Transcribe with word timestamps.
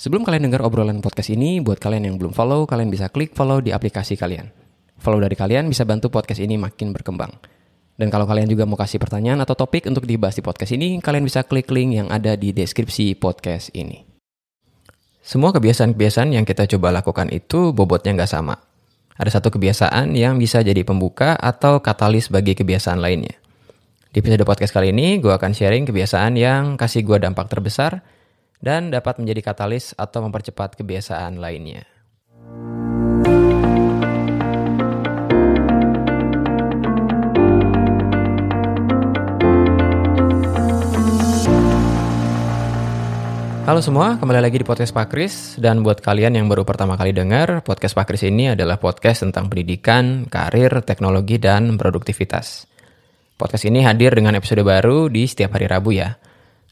Sebelum 0.00 0.24
kalian 0.24 0.48
dengar 0.48 0.64
obrolan 0.64 1.04
podcast 1.04 1.28
ini, 1.28 1.60
buat 1.60 1.76
kalian 1.76 2.08
yang 2.08 2.16
belum 2.16 2.32
follow, 2.32 2.64
kalian 2.64 2.88
bisa 2.88 3.12
klik 3.12 3.36
follow 3.36 3.60
di 3.60 3.68
aplikasi 3.68 4.16
kalian. 4.16 4.48
Follow 4.96 5.20
dari 5.20 5.36
kalian 5.36 5.68
bisa 5.68 5.84
bantu 5.84 6.08
podcast 6.08 6.40
ini 6.40 6.56
makin 6.56 6.96
berkembang. 6.96 7.28
Dan 8.00 8.08
kalau 8.08 8.24
kalian 8.24 8.48
juga 8.48 8.64
mau 8.64 8.80
kasih 8.80 8.96
pertanyaan 8.96 9.44
atau 9.44 9.52
topik 9.52 9.84
untuk 9.84 10.08
dibahas 10.08 10.32
di 10.32 10.40
podcast 10.40 10.72
ini, 10.72 11.04
kalian 11.04 11.28
bisa 11.28 11.44
klik 11.44 11.68
link 11.68 12.00
yang 12.00 12.08
ada 12.08 12.32
di 12.32 12.48
deskripsi 12.56 13.12
podcast 13.20 13.76
ini. 13.76 14.00
Semua 15.20 15.52
kebiasaan-kebiasaan 15.52 16.32
yang 16.32 16.48
kita 16.48 16.64
coba 16.64 16.96
lakukan 16.96 17.28
itu 17.28 17.76
bobotnya 17.76 18.16
nggak 18.24 18.32
sama. 18.32 18.56
Ada 19.20 19.36
satu 19.36 19.52
kebiasaan 19.52 20.16
yang 20.16 20.40
bisa 20.40 20.64
jadi 20.64 20.80
pembuka 20.80 21.36
atau 21.36 21.84
katalis 21.84 22.32
bagi 22.32 22.56
kebiasaan 22.56 23.04
lainnya. 23.04 23.36
Di 24.08 24.24
episode 24.24 24.48
podcast 24.48 24.72
kali 24.72 24.96
ini, 24.96 25.20
gue 25.20 25.28
akan 25.28 25.52
sharing 25.52 25.84
kebiasaan 25.84 26.40
yang 26.40 26.80
kasih 26.80 27.04
gue 27.04 27.20
dampak 27.20 27.52
terbesar 27.52 28.00
dan 28.60 28.92
dapat 28.92 29.16
menjadi 29.16 29.40
katalis 29.40 29.96
atau 29.96 30.20
mempercepat 30.28 30.76
kebiasaan 30.76 31.40
lainnya. 31.40 31.88
Halo 43.70 43.78
semua, 43.86 44.18
kembali 44.18 44.42
lagi 44.42 44.58
di 44.58 44.66
podcast 44.66 44.90
Pak 44.90 45.14
Kris 45.14 45.54
dan 45.54 45.86
buat 45.86 46.02
kalian 46.02 46.34
yang 46.34 46.50
baru 46.50 46.66
pertama 46.66 46.98
kali 46.98 47.14
dengar, 47.14 47.62
podcast 47.62 47.94
Pak 47.94 48.10
Kris 48.10 48.26
ini 48.26 48.50
adalah 48.50 48.82
podcast 48.82 49.22
tentang 49.22 49.46
pendidikan, 49.46 50.26
karir, 50.26 50.82
teknologi 50.82 51.38
dan 51.38 51.78
produktivitas. 51.78 52.66
Podcast 53.38 53.70
ini 53.70 53.86
hadir 53.86 54.10
dengan 54.10 54.34
episode 54.34 54.66
baru 54.66 55.06
di 55.06 55.22
setiap 55.22 55.54
hari 55.54 55.70
Rabu 55.70 55.94
ya. 55.94 56.18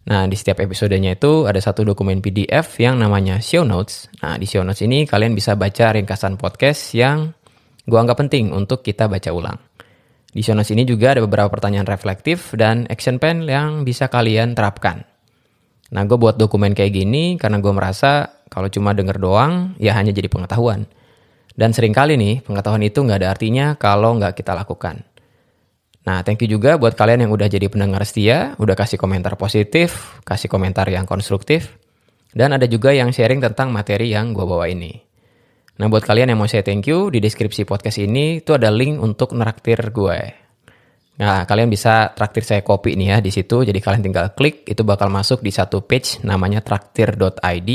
Nah, 0.09 0.25
di 0.25 0.37
setiap 0.41 0.65
episodenya 0.65 1.21
itu 1.21 1.45
ada 1.45 1.61
satu 1.61 1.85
dokumen 1.85 2.25
PDF 2.25 2.81
yang 2.81 2.97
namanya 2.97 3.45
show 3.45 3.61
notes. 3.61 4.09
Nah, 4.25 4.41
di 4.41 4.49
show 4.49 4.65
notes 4.65 4.81
ini 4.81 5.05
kalian 5.05 5.37
bisa 5.37 5.53
baca 5.53 5.93
ringkasan 5.93 6.41
podcast 6.41 6.97
yang 6.97 7.37
gua 7.85 8.09
anggap 8.09 8.25
penting 8.25 8.49
untuk 8.57 8.81
kita 8.81 9.05
baca 9.05 9.29
ulang. 9.37 9.61
Di 10.33 10.41
show 10.41 10.57
notes 10.57 10.73
ini 10.73 10.89
juga 10.89 11.13
ada 11.13 11.21
beberapa 11.21 11.53
pertanyaan 11.53 11.85
reflektif 11.85 12.57
dan 12.57 12.89
action 12.89 13.21
plan 13.21 13.45
yang 13.45 13.85
bisa 13.85 14.09
kalian 14.09 14.57
terapkan. 14.57 15.05
Nah, 15.89 16.05
gue 16.05 16.21
buat 16.21 16.37
dokumen 16.37 16.77
kayak 16.77 16.93
gini 16.93 17.41
karena 17.41 17.65
gue 17.65 17.73
merasa 17.73 18.45
kalau 18.53 18.69
cuma 18.69 18.93
denger 18.93 19.17
doang, 19.17 19.73
ya 19.81 19.97
hanya 19.97 20.13
jadi 20.13 20.29
pengetahuan. 20.29 20.85
Dan 21.57 21.73
sering 21.73 21.97
kali 21.97 22.21
nih, 22.21 22.45
pengetahuan 22.45 22.85
itu 22.85 23.01
nggak 23.01 23.25
ada 23.25 23.29
artinya 23.33 23.67
kalau 23.81 24.21
nggak 24.21 24.37
kita 24.37 24.53
lakukan. 24.53 25.08
Nah, 26.09 26.25
thank 26.25 26.41
you 26.41 26.49
juga 26.49 26.81
buat 26.81 26.97
kalian 26.97 27.29
yang 27.29 27.33
udah 27.37 27.53
jadi 27.53 27.69
pendengar 27.69 28.01
setia, 28.09 28.57
udah 28.57 28.73
kasih 28.73 28.97
komentar 28.97 29.37
positif, 29.37 30.17
kasih 30.25 30.49
komentar 30.49 30.89
yang 30.89 31.05
konstruktif, 31.05 31.77
dan 32.33 32.57
ada 32.57 32.65
juga 32.65 32.97
yang 32.97 33.13
sharing 33.13 33.45
tentang 33.45 33.69
materi 33.69 34.17
yang 34.17 34.33
gue 34.33 34.41
bawa 34.41 34.73
ini. 34.73 34.97
Nah, 35.77 35.87
buat 35.93 36.09
kalian 36.09 36.33
yang 36.33 36.41
mau 36.41 36.49
saya 36.49 36.65
thank 36.65 36.89
you, 36.89 37.13
di 37.13 37.21
deskripsi 37.21 37.69
podcast 37.69 38.01
ini 38.01 38.41
itu 38.41 38.57
ada 38.57 38.73
link 38.73 38.97
untuk 38.97 39.37
neraktir 39.37 39.77
gue. 39.93 40.21
Nah, 41.21 41.45
kalian 41.45 41.69
bisa 41.69 42.09
traktir 42.17 42.41
saya 42.41 42.65
kopi 42.65 42.97
nih 42.97 43.09
ya 43.13 43.17
di 43.21 43.29
situ. 43.29 43.69
Jadi 43.69 43.77
kalian 43.77 44.01
tinggal 44.01 44.33
klik, 44.33 44.65
itu 44.65 44.81
bakal 44.89 45.13
masuk 45.13 45.45
di 45.45 45.53
satu 45.53 45.85
page 45.85 46.25
namanya 46.25 46.65
traktir.id. 46.65 47.71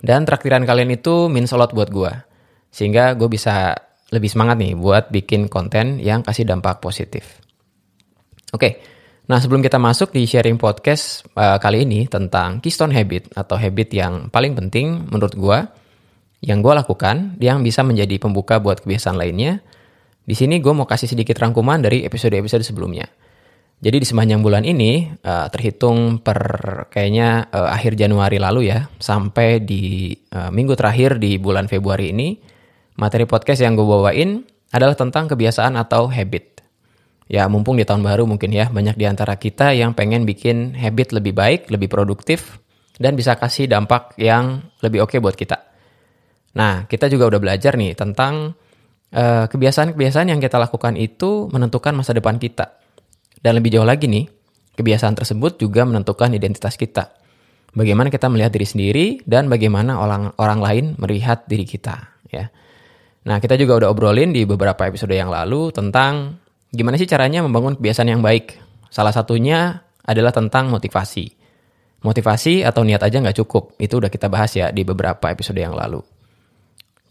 Dan 0.00 0.24
traktiran 0.24 0.64
kalian 0.64 0.96
itu 0.96 1.28
lot 1.28 1.70
buat 1.76 1.90
gue. 1.92 2.12
Sehingga 2.72 3.12
gue 3.12 3.28
bisa 3.28 3.76
lebih 4.12 4.28
semangat 4.28 4.60
nih 4.60 4.76
buat 4.76 5.08
bikin 5.08 5.48
konten 5.48 5.96
yang 5.98 6.20
kasih 6.20 6.44
dampak 6.44 6.84
positif. 6.84 7.40
Oke, 8.52 8.84
nah 9.24 9.40
sebelum 9.40 9.64
kita 9.64 9.80
masuk 9.80 10.12
di 10.12 10.28
sharing 10.28 10.60
podcast 10.60 11.24
uh, 11.32 11.56
kali 11.56 11.88
ini 11.88 12.04
tentang 12.04 12.60
keystone 12.60 12.92
habit 12.92 13.32
atau 13.32 13.56
habit 13.56 13.88
yang 13.96 14.28
paling 14.28 14.52
penting 14.52 15.08
menurut 15.08 15.32
gue, 15.32 15.58
yang 16.44 16.60
gue 16.60 16.74
lakukan, 16.76 17.40
yang 17.40 17.64
bisa 17.64 17.80
menjadi 17.80 18.20
pembuka 18.20 18.60
buat 18.60 18.84
kebiasaan 18.84 19.16
lainnya, 19.16 19.64
di 20.22 20.36
sini 20.36 20.60
gue 20.60 20.70
mau 20.76 20.84
kasih 20.84 21.08
sedikit 21.08 21.40
rangkuman 21.40 21.80
dari 21.80 22.04
episode-episode 22.04 22.60
sebelumnya. 22.60 23.08
Jadi 23.82 23.98
di 23.98 24.06
sepanjang 24.06 24.44
bulan 24.44 24.62
ini, 24.62 25.10
uh, 25.26 25.50
terhitung 25.50 26.22
per 26.22 26.38
kayaknya 26.86 27.50
uh, 27.50 27.72
akhir 27.72 27.98
Januari 27.98 28.38
lalu 28.38 28.70
ya, 28.70 28.86
sampai 29.00 29.64
di 29.64 30.14
uh, 30.14 30.54
minggu 30.54 30.78
terakhir 30.78 31.18
di 31.18 31.34
bulan 31.40 31.66
Februari 31.66 32.14
ini, 32.14 32.51
materi 32.96 33.24
podcast 33.28 33.60
yang 33.62 33.78
gue 33.78 33.84
bawain 33.84 34.44
adalah 34.72 34.96
tentang 34.96 35.28
kebiasaan 35.28 35.76
atau 35.76 36.08
habit. 36.08 36.64
Ya 37.30 37.48
mumpung 37.48 37.80
di 37.80 37.84
tahun 37.88 38.04
baru 38.04 38.28
mungkin 38.28 38.52
ya, 38.52 38.68
banyak 38.68 38.98
di 38.98 39.08
antara 39.08 39.38
kita 39.40 39.72
yang 39.72 39.96
pengen 39.96 40.28
bikin 40.28 40.76
habit 40.76 41.16
lebih 41.16 41.32
baik, 41.32 41.72
lebih 41.72 41.88
produktif, 41.88 42.60
dan 43.00 43.16
bisa 43.16 43.38
kasih 43.38 43.70
dampak 43.70 44.16
yang 44.20 44.68
lebih 44.84 45.04
oke 45.04 45.16
okay 45.16 45.18
buat 45.22 45.36
kita. 45.38 45.56
Nah, 46.52 46.84
kita 46.84 47.08
juga 47.08 47.32
udah 47.32 47.40
belajar 47.40 47.80
nih 47.80 47.96
tentang 47.96 48.52
Eh, 49.12 49.44
kebiasaan-kebiasaan 49.44 50.32
yang 50.32 50.40
kita 50.40 50.56
lakukan 50.56 50.96
itu 50.96 51.52
menentukan 51.52 51.92
masa 51.92 52.16
depan 52.16 52.40
kita. 52.40 52.80
Dan 53.44 53.60
lebih 53.60 53.76
jauh 53.76 53.84
lagi 53.84 54.08
nih, 54.08 54.24
kebiasaan 54.72 55.12
tersebut 55.12 55.60
juga 55.60 55.84
menentukan 55.84 56.32
identitas 56.32 56.80
kita. 56.80 57.12
Bagaimana 57.76 58.08
kita 58.08 58.32
melihat 58.32 58.56
diri 58.56 58.64
sendiri 58.64 59.06
dan 59.28 59.52
bagaimana 59.52 60.00
orang 60.00 60.32
orang 60.40 60.60
lain 60.64 60.84
melihat 60.96 61.44
diri 61.44 61.68
kita, 61.68 62.24
ya. 62.32 62.48
Nah, 63.22 63.38
kita 63.38 63.54
juga 63.54 63.78
udah 63.78 63.88
obrolin 63.90 64.34
di 64.34 64.42
beberapa 64.42 64.86
episode 64.86 65.14
yang 65.14 65.30
lalu 65.30 65.70
tentang 65.70 66.42
gimana 66.74 66.98
sih 66.98 67.06
caranya 67.06 67.42
membangun 67.42 67.78
kebiasaan 67.78 68.10
yang 68.10 68.22
baik. 68.22 68.58
Salah 68.90 69.14
satunya 69.14 69.86
adalah 70.02 70.34
tentang 70.34 70.68
motivasi. 70.68 71.30
Motivasi 72.02 72.66
atau 72.66 72.82
niat 72.82 73.02
aja 73.06 73.22
nggak 73.22 73.38
cukup, 73.46 73.78
itu 73.78 73.94
udah 74.02 74.10
kita 74.10 74.26
bahas 74.26 74.50
ya 74.58 74.74
di 74.74 74.82
beberapa 74.82 75.30
episode 75.30 75.62
yang 75.62 75.78
lalu 75.78 76.02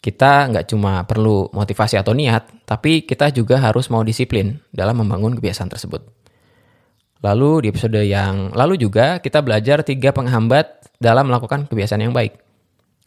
kita 0.02 0.50
nggak 0.50 0.66
cuma 0.66 1.06
perlu 1.06 1.54
motivasi 1.54 2.02
atau 2.02 2.18
niat, 2.18 2.66
tapi 2.66 3.06
kita 3.06 3.30
juga 3.30 3.62
harus 3.62 3.86
mau 3.94 4.02
disiplin 4.02 4.58
dalam 4.74 4.98
membangun 4.98 5.38
kebiasaan 5.38 5.70
tersebut. 5.70 6.02
Lalu 7.22 7.62
di 7.62 7.68
episode 7.70 8.02
yang 8.02 8.50
lalu 8.58 8.82
juga 8.82 9.22
kita 9.22 9.46
belajar 9.46 9.86
tiga 9.86 10.10
penghambat 10.10 10.98
dalam 10.98 11.30
melakukan 11.30 11.70
kebiasaan 11.70 12.02
yang 12.02 12.18
baik. 12.18 12.34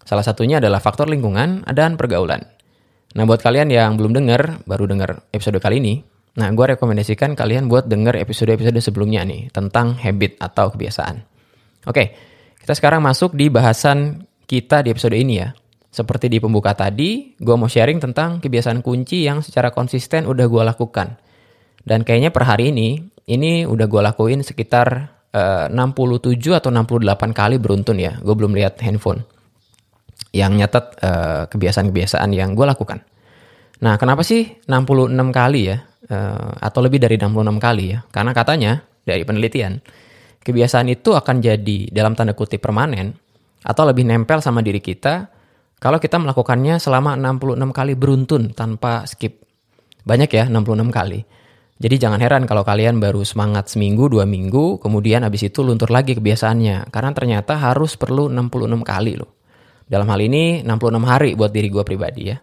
Salah 0.07 0.23
satunya 0.23 0.63
adalah 0.63 0.79
faktor 0.79 1.11
lingkungan 1.11 1.67
dan 1.75 1.99
pergaulan. 1.99 2.54
Nah 3.15 3.23
buat 3.23 3.39
kalian 3.39 3.71
yang 3.71 3.95
belum 3.95 4.11
dengar, 4.11 4.67
baru 4.67 4.91
dengar 4.91 5.23
episode 5.31 5.63
kali 5.63 5.79
ini, 5.79 5.95
nah 6.35 6.51
gue 6.51 6.75
rekomendasikan 6.75 7.39
kalian 7.39 7.71
buat 7.71 7.87
denger 7.87 8.19
episode-episode 8.19 8.75
sebelumnya 8.83 9.23
nih 9.23 9.55
tentang 9.55 9.95
habit 9.95 10.35
atau 10.43 10.75
kebiasaan. 10.75 11.23
Oke, 11.87 12.11
kita 12.59 12.75
sekarang 12.75 13.07
masuk 13.07 13.39
di 13.39 13.47
bahasan 13.47 14.27
kita 14.51 14.83
di 14.83 14.91
episode 14.91 15.15
ini 15.15 15.39
ya. 15.39 15.55
Seperti 15.95 16.27
di 16.27 16.43
pembuka 16.43 16.75
tadi, 16.75 17.39
gue 17.39 17.55
mau 17.55 17.71
sharing 17.71 18.03
tentang 18.03 18.43
kebiasaan 18.43 18.83
kunci 18.83 19.23
yang 19.23 19.47
secara 19.47 19.71
konsisten 19.71 20.27
udah 20.27 20.51
gue 20.51 20.63
lakukan. 20.67 21.15
Dan 21.87 22.03
kayaknya 22.03 22.35
per 22.35 22.51
hari 22.51 22.75
ini, 22.75 22.99
ini 23.31 23.63
udah 23.63 23.87
gue 23.87 24.03
lakuin 24.03 24.43
sekitar 24.43 25.15
eh, 25.31 25.71
uh, 25.71 25.71
67 25.71 26.35
atau 26.51 26.75
68 26.75 27.31
kali 27.31 27.63
beruntun 27.63 28.03
ya. 28.03 28.19
Gue 28.19 28.35
belum 28.35 28.59
lihat 28.59 28.83
handphone 28.83 29.23
yang 30.35 30.59
nyatet 30.59 30.99
uh, 30.99 31.47
kebiasaan-kebiasaan 31.47 32.35
yang 32.35 32.59
gue 32.59 32.67
lakukan. 32.67 33.07
Nah, 33.87 33.95
kenapa 33.95 34.27
sih 34.27 34.59
66 34.67 35.15
kali 35.31 35.71
ya? 35.71 35.79
Uh, 36.05 36.53
atau 36.59 36.83
lebih 36.83 36.99
dari 36.99 37.15
66 37.17 37.63
kali 37.63 37.95
ya? 37.95 37.99
Karena 38.11 38.35
katanya, 38.35 38.83
dari 39.07 39.23
penelitian, 39.23 39.79
kebiasaan 40.43 40.91
itu 40.91 41.15
akan 41.15 41.39
jadi 41.39 41.89
dalam 41.95 42.19
tanda 42.19 42.35
kutip 42.35 42.59
permanen 42.59 43.15
atau 43.65 43.87
lebih 43.89 44.05
nempel 44.05 44.43
sama 44.45 44.61
diri 44.61 44.83
kita 44.83 45.31
kalau 45.79 46.03
kita 46.03 46.21
melakukannya 46.21 46.83
selama 46.83 47.15
66 47.17 47.71
kali 47.71 47.93
beruntun 47.95 48.43
tanpa 48.53 49.07
skip. 49.07 49.45
Banyak 50.05 50.29
ya 50.33 50.45
66 50.51 50.91
kali. 50.91 51.21
Jadi 51.75 51.97
jangan 51.99 52.23
heran 52.23 52.47
kalau 52.47 52.63
kalian 52.63 53.03
baru 53.03 53.27
semangat 53.27 53.69
seminggu, 53.69 54.07
dua 54.07 54.25
minggu, 54.25 54.79
kemudian 54.79 55.27
habis 55.27 55.45
itu 55.45 55.61
luntur 55.61 55.91
lagi 55.91 56.15
kebiasaannya. 56.17 56.89
Karena 56.89 57.11
ternyata 57.13 57.59
harus 57.59 57.99
perlu 57.99 58.31
66 58.31 58.81
kali 58.81 59.21
loh. 59.21 59.44
Dalam 59.95 60.11
hal 60.11 60.19
ini 60.27 60.67
66 60.67 61.07
hari 61.07 61.39
buat 61.39 61.55
diri 61.55 61.71
gue 61.71 61.87
pribadi 61.87 62.35
ya. 62.35 62.43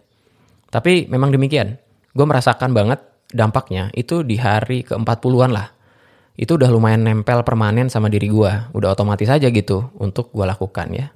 Tapi 0.72 1.04
memang 1.04 1.28
demikian. 1.28 1.76
Gue 2.16 2.24
merasakan 2.24 2.72
banget 2.72 3.04
dampaknya 3.28 3.92
itu 3.92 4.24
di 4.24 4.40
hari 4.40 4.80
ke-40-an 4.88 5.52
lah. 5.52 5.68
Itu 6.32 6.56
udah 6.56 6.72
lumayan 6.72 7.04
nempel 7.04 7.44
permanen 7.44 7.92
sama 7.92 8.08
diri 8.08 8.32
gue. 8.32 8.72
Udah 8.72 8.96
otomatis 8.96 9.28
aja 9.28 9.52
gitu 9.52 9.92
untuk 10.00 10.32
gue 10.32 10.48
lakukan 10.48 10.96
ya. 10.96 11.12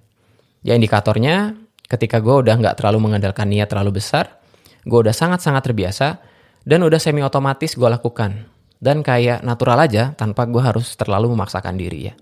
Ya 0.60 0.76
indikatornya 0.76 1.56
ketika 1.88 2.20
gue 2.20 2.44
udah 2.44 2.52
nggak 2.60 2.84
terlalu 2.84 3.08
mengandalkan 3.08 3.48
niat 3.48 3.72
terlalu 3.72 3.96
besar, 3.96 4.36
gue 4.84 4.98
udah 5.00 5.16
sangat-sangat 5.16 5.72
terbiasa, 5.72 6.20
dan 6.68 6.84
udah 6.84 7.00
semi 7.00 7.24
otomatis 7.24 7.72
gue 7.72 7.88
lakukan. 7.88 8.44
Dan 8.76 9.00
kayak 9.00 9.40
natural 9.40 9.88
aja 9.88 10.12
tanpa 10.12 10.44
gue 10.44 10.60
harus 10.60 11.00
terlalu 11.00 11.32
memaksakan 11.32 11.80
diri 11.80 12.12
ya. 12.12 12.14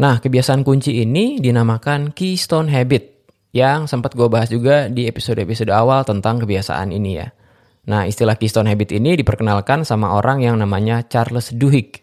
Nah, 0.00 0.16
kebiasaan 0.16 0.64
kunci 0.64 1.04
ini 1.04 1.36
dinamakan 1.38 2.16
keystone 2.16 2.72
habit 2.72 3.13
yang 3.54 3.86
sempat 3.86 4.18
gue 4.18 4.26
bahas 4.26 4.50
juga 4.50 4.90
di 4.90 5.06
episode-episode 5.06 5.70
awal 5.70 6.02
tentang 6.02 6.42
kebiasaan 6.42 6.90
ini 6.90 7.22
ya. 7.22 7.30
Nah, 7.86 8.04
istilah 8.04 8.34
keystone 8.34 8.66
habit 8.66 8.90
ini 8.90 9.14
diperkenalkan 9.14 9.86
sama 9.86 10.18
orang 10.18 10.42
yang 10.42 10.58
namanya 10.58 11.06
Charles 11.06 11.54
Duhigg. 11.54 12.02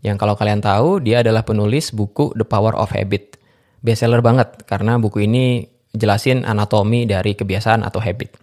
Yang 0.00 0.16
kalau 0.16 0.34
kalian 0.38 0.64
tahu, 0.64 1.04
dia 1.04 1.20
adalah 1.20 1.44
penulis 1.44 1.92
buku 1.92 2.32
The 2.32 2.48
Power 2.48 2.72
of 2.72 2.96
Habit 2.96 3.36
bestseller 3.86 4.18
banget 4.18 4.66
karena 4.66 4.98
buku 4.98 5.30
ini 5.30 5.62
jelasin 5.94 6.42
anatomi 6.42 7.06
dari 7.06 7.38
kebiasaan 7.38 7.86
atau 7.86 8.02
habit. 8.02 8.34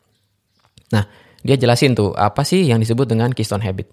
Nah, 0.96 1.04
dia 1.44 1.60
jelasin 1.60 1.92
tuh 1.92 2.16
apa 2.16 2.48
sih 2.48 2.64
yang 2.64 2.80
disebut 2.80 3.12
dengan 3.12 3.36
keystone 3.36 3.60
habit. 3.60 3.92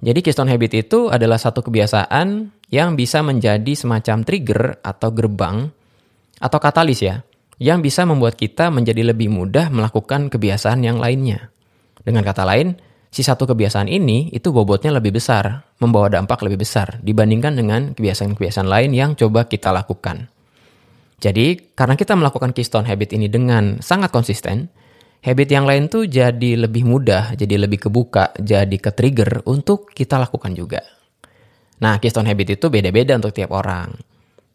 Jadi 0.00 0.24
keystone 0.24 0.48
habit 0.48 0.72
itu 0.72 1.12
adalah 1.12 1.36
satu 1.36 1.60
kebiasaan 1.60 2.52
yang 2.72 2.96
bisa 2.96 3.20
menjadi 3.20 3.72
semacam 3.76 4.24
trigger 4.24 4.80
atau 4.80 5.08
gerbang 5.12 5.68
atau 6.36 6.58
katalis 6.60 7.00
ya, 7.00 7.24
yang 7.56 7.80
bisa 7.80 8.04
membuat 8.04 8.36
kita 8.36 8.68
menjadi 8.68 9.12
lebih 9.12 9.32
mudah 9.32 9.72
melakukan 9.72 10.28
kebiasaan 10.28 10.84
yang 10.84 11.00
lainnya. 11.00 11.48
Dengan 12.04 12.22
kata 12.22 12.44
lain, 12.44 12.76
si 13.08 13.24
satu 13.24 13.48
kebiasaan 13.48 13.88
ini 13.88 14.28
itu 14.30 14.52
bobotnya 14.52 14.92
lebih 14.92 15.16
besar, 15.16 15.64
membawa 15.80 16.12
dampak 16.12 16.44
lebih 16.44 16.62
besar 16.62 17.00
dibandingkan 17.00 17.56
dengan 17.56 17.80
kebiasaan-kebiasaan 17.96 18.68
lain 18.68 18.92
yang 18.92 19.16
coba 19.16 19.48
kita 19.48 19.72
lakukan. 19.72 20.28
Jadi, 21.16 21.72
karena 21.72 21.96
kita 21.96 22.12
melakukan 22.12 22.52
keystone 22.52 22.84
habit 22.84 23.16
ini 23.16 23.32
dengan 23.32 23.80
sangat 23.80 24.12
konsisten, 24.12 24.68
habit 25.24 25.48
yang 25.48 25.64
lain 25.64 25.88
tuh 25.88 26.04
jadi 26.04 26.60
lebih 26.68 26.84
mudah, 26.84 27.32
jadi 27.40 27.56
lebih 27.56 27.88
kebuka, 27.88 28.36
jadi 28.36 28.76
ke-trigger 28.76 29.48
untuk 29.48 29.96
kita 29.96 30.20
lakukan 30.20 30.52
juga. 30.52 30.84
Nah, 31.80 31.96
keystone 32.04 32.28
habit 32.28 32.60
itu 32.60 32.68
beda-beda 32.68 33.16
untuk 33.16 33.32
tiap 33.32 33.48
orang. 33.56 33.96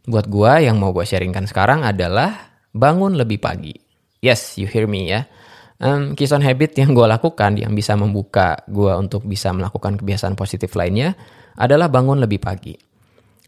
Buat 0.05 0.29
gua 0.29 0.61
yang 0.61 0.77
mau 0.77 0.93
gua 0.93 1.05
sharingkan 1.05 1.49
sekarang 1.49 1.81
adalah 1.81 2.50
bangun 2.71 3.19
lebih 3.19 3.39
pagi. 3.39 3.75
Yes, 4.21 4.57
you 4.57 4.69
hear 4.69 4.85
me 4.85 5.09
ya 5.09 5.25
um, 5.81 6.13
keystone 6.13 6.45
habit 6.45 6.77
yang 6.77 6.93
gue 6.93 7.07
lakukan 7.09 7.57
yang 7.57 7.73
bisa 7.73 7.97
membuka 7.97 8.61
gue 8.69 8.93
untuk 8.93 9.25
bisa 9.25 9.49
melakukan 9.51 9.97
kebiasaan 9.97 10.37
positif 10.37 10.71
lainnya 10.77 11.17
adalah 11.57 11.89
bangun 11.89 12.21
lebih 12.21 12.39
pagi. 12.39 12.77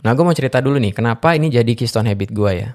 Nah, 0.03 0.11
gue 0.11 0.23
mau 0.25 0.35
cerita 0.35 0.59
dulu 0.59 0.75
nih, 0.83 0.91
kenapa 0.91 1.31
ini 1.37 1.47
jadi 1.47 1.71
keystone 1.77 2.11
habit 2.11 2.35
gue 2.35 2.51
ya. 2.51 2.69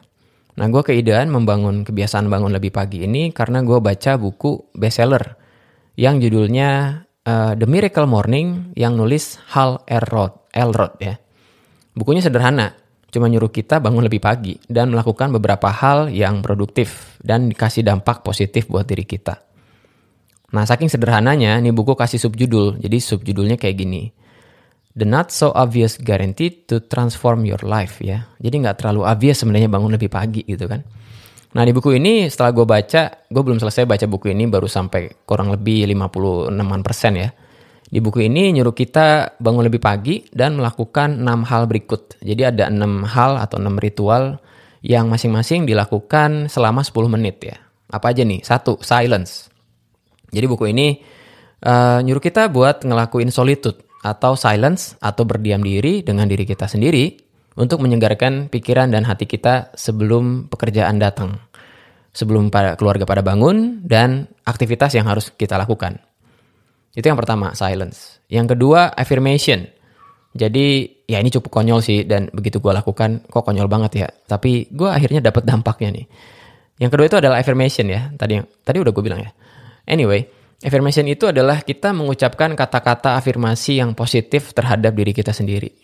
Nah, 0.58 0.66
gue 0.72 0.80
keidean 0.80 1.28
membangun 1.28 1.84
kebiasaan 1.84 2.24
bangun 2.32 2.56
lebih 2.56 2.72
pagi 2.72 3.04
ini 3.04 3.28
karena 3.36 3.60
gue 3.60 3.78
baca 3.84 4.16
buku 4.16 4.72
bestseller 4.72 5.36
yang 6.00 6.18
judulnya 6.18 7.02
uh, 7.28 7.52
The 7.52 7.68
Miracle 7.68 8.08
Morning 8.08 8.72
yang 8.74 8.96
nulis 8.96 9.36
Hal 9.52 9.84
Elrod, 9.84 10.48
Elrod 10.56 10.96
ya. 11.04 11.20
Bukunya 11.92 12.24
sederhana, 12.24 12.72
cuma 13.08 13.26
nyuruh 13.28 13.48
kita 13.48 13.80
bangun 13.80 14.04
lebih 14.04 14.20
pagi 14.20 14.54
dan 14.68 14.92
melakukan 14.92 15.32
beberapa 15.32 15.72
hal 15.72 16.12
yang 16.12 16.44
produktif 16.44 17.16
dan 17.24 17.48
dikasih 17.48 17.84
dampak 17.84 18.20
positif 18.20 18.68
buat 18.68 18.84
diri 18.84 19.08
kita. 19.08 19.48
Nah, 20.48 20.64
saking 20.64 20.88
sederhananya, 20.88 21.60
ini 21.60 21.76
buku 21.76 21.92
kasih 21.92 22.16
subjudul. 22.16 22.80
Jadi 22.80 22.96
subjudulnya 22.96 23.60
kayak 23.60 23.76
gini. 23.76 24.08
The 24.96 25.04
not 25.04 25.28
so 25.30 25.52
obvious 25.52 26.00
guarantee 26.00 26.64
to 26.66 26.82
transform 26.88 27.44
your 27.44 27.60
life 27.62 28.00
ya. 28.00 28.26
Jadi 28.40 28.64
nggak 28.64 28.82
terlalu 28.82 29.04
obvious 29.04 29.44
sebenarnya 29.44 29.68
bangun 29.68 29.94
lebih 29.94 30.10
pagi 30.10 30.42
gitu 30.42 30.64
kan. 30.66 30.82
Nah 31.54 31.62
di 31.64 31.70
buku 31.70 31.96
ini 31.96 32.26
setelah 32.26 32.50
gue 32.50 32.66
baca, 32.66 33.02
gue 33.30 33.42
belum 33.44 33.62
selesai 33.62 33.86
baca 33.86 34.04
buku 34.10 34.34
ini 34.34 34.50
baru 34.50 34.66
sampai 34.66 35.22
kurang 35.22 35.54
lebih 35.54 35.86
56 35.86 36.50
persen 36.82 37.12
ya. 37.14 37.28
Di 37.88 38.04
buku 38.04 38.28
ini 38.28 38.52
nyuruh 38.52 38.76
kita 38.76 39.40
bangun 39.40 39.64
lebih 39.64 39.80
pagi 39.80 40.20
dan 40.28 40.60
melakukan 40.60 41.24
6 41.24 41.48
hal 41.48 41.64
berikut. 41.64 42.20
Jadi 42.20 42.42
ada 42.44 42.68
6 42.68 43.08
hal 43.08 43.40
atau 43.40 43.56
6 43.56 43.80
ritual 43.80 44.44
yang 44.84 45.08
masing-masing 45.08 45.64
dilakukan 45.64 46.52
selama 46.52 46.84
10 46.84 47.08
menit 47.08 47.40
ya. 47.40 47.56
Apa 47.88 48.12
aja 48.12 48.28
nih? 48.28 48.44
Satu, 48.44 48.76
silence. 48.84 49.48
Jadi 50.28 50.44
buku 50.44 50.68
ini 50.68 51.00
uh, 51.64 52.04
nyuruh 52.04 52.20
kita 52.20 52.52
buat 52.52 52.84
ngelakuin 52.84 53.32
solitude 53.32 53.80
atau 54.04 54.36
silence 54.36 54.94
atau 55.00 55.24
berdiam 55.24 55.64
diri 55.64 56.04
dengan 56.04 56.28
diri 56.28 56.44
kita 56.44 56.68
sendiri 56.68 57.16
untuk 57.56 57.80
menyegarkan 57.80 58.52
pikiran 58.52 58.92
dan 58.92 59.08
hati 59.08 59.24
kita 59.24 59.72
sebelum 59.72 60.52
pekerjaan 60.52 61.00
datang. 61.00 61.40
Sebelum 62.12 62.52
pada 62.52 62.76
keluarga 62.76 63.08
pada 63.08 63.24
bangun 63.24 63.80
dan 63.80 64.28
aktivitas 64.44 64.92
yang 64.92 65.08
harus 65.08 65.32
kita 65.32 65.56
lakukan. 65.56 66.07
Itu 66.94 67.06
yang 67.08 67.18
pertama, 67.18 67.52
silence. 67.52 68.22
Yang 68.28 68.56
kedua, 68.56 68.92
affirmation. 68.92 69.68
Jadi 70.36 71.00
ya 71.08 71.18
ini 71.18 71.32
cukup 71.32 71.50
konyol 71.50 71.80
sih 71.80 72.04
dan 72.04 72.28
begitu 72.30 72.60
gue 72.60 72.70
lakukan 72.70 73.26
kok 73.26 73.42
konyol 73.42 73.66
banget 73.66 73.92
ya. 74.04 74.08
Tapi 74.08 74.68
gue 74.70 74.86
akhirnya 74.86 75.24
dapat 75.24 75.42
dampaknya 75.48 75.98
nih. 75.98 76.06
Yang 76.78 76.90
kedua 76.94 77.06
itu 77.10 77.16
adalah 77.18 77.36
affirmation 77.42 77.90
ya. 77.90 78.12
Tadi 78.14 78.32
yang 78.38 78.46
tadi 78.62 78.78
udah 78.78 78.92
gue 78.92 79.02
bilang 79.02 79.20
ya. 79.24 79.30
Anyway, 79.88 80.28
affirmation 80.62 81.08
itu 81.08 81.26
adalah 81.26 81.64
kita 81.64 81.90
mengucapkan 81.96 82.54
kata-kata 82.54 83.18
afirmasi 83.18 83.80
yang 83.82 83.96
positif 83.96 84.52
terhadap 84.54 84.94
diri 84.94 85.10
kita 85.16 85.34
sendiri. 85.34 85.74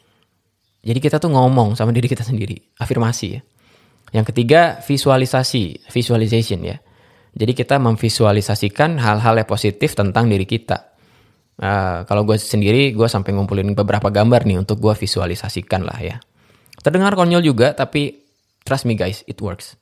Jadi 0.85 0.99
kita 1.01 1.17
tuh 1.17 1.33
ngomong 1.33 1.75
sama 1.81 1.97
diri 1.97 2.07
kita 2.07 2.21
sendiri, 2.21 2.61
afirmasi 2.77 3.27
ya. 3.33 3.41
Yang 4.13 4.31
ketiga, 4.31 4.79
visualisasi, 4.85 5.89
visualization 5.89 6.61
ya. 6.63 6.77
Jadi 7.35 7.51
kita 7.57 7.83
memvisualisasikan 7.83 9.01
hal-hal 9.03 9.35
yang 9.35 9.49
positif 9.49 9.99
tentang 9.99 10.31
diri 10.31 10.47
kita. 10.47 10.94
Uh, 11.55 12.03
kalau 12.11 12.27
gue 12.27 12.35
sendiri, 12.35 12.91
gue 12.91 13.07
sampai 13.07 13.31
ngumpulin 13.31 13.79
beberapa 13.79 14.11
gambar 14.11 14.43
nih 14.43 14.59
untuk 14.59 14.83
gue 14.83 14.95
visualisasikan 14.95 15.87
lah 15.87 15.99
ya. 16.03 16.17
Terdengar 16.83 17.15
konyol 17.15 17.47
juga, 17.47 17.73
tapi 17.73 18.27
trust 18.67 18.85
me 18.91 18.99
guys, 18.99 19.23
it 19.31 19.39
works. 19.39 19.79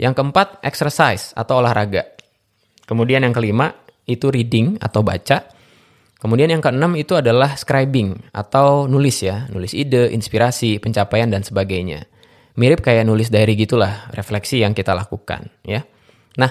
Yang 0.00 0.16
keempat, 0.16 0.64
exercise 0.64 1.36
atau 1.36 1.60
olahraga. 1.60 2.08
Kemudian 2.88 3.20
yang 3.20 3.36
kelima 3.36 3.76
itu 4.08 4.32
reading 4.32 4.80
atau 4.80 5.04
baca. 5.04 5.44
Kemudian 6.20 6.52
yang 6.52 6.60
keenam 6.60 6.96
itu 6.96 7.16
adalah 7.16 7.56
scribing 7.56 8.16
atau 8.32 8.84
nulis 8.88 9.24
ya, 9.24 9.48
nulis 9.52 9.72
ide, 9.72 10.12
inspirasi, 10.12 10.80
pencapaian 10.80 11.28
dan 11.28 11.44
sebagainya. 11.44 12.04
Mirip 12.60 12.84
kayak 12.84 13.08
nulis 13.08 13.32
diary 13.32 13.56
gitulah, 13.56 14.08
refleksi 14.12 14.60
yang 14.60 14.76
kita 14.76 14.92
lakukan 14.92 15.48
ya. 15.64 15.80
Nah, 16.36 16.50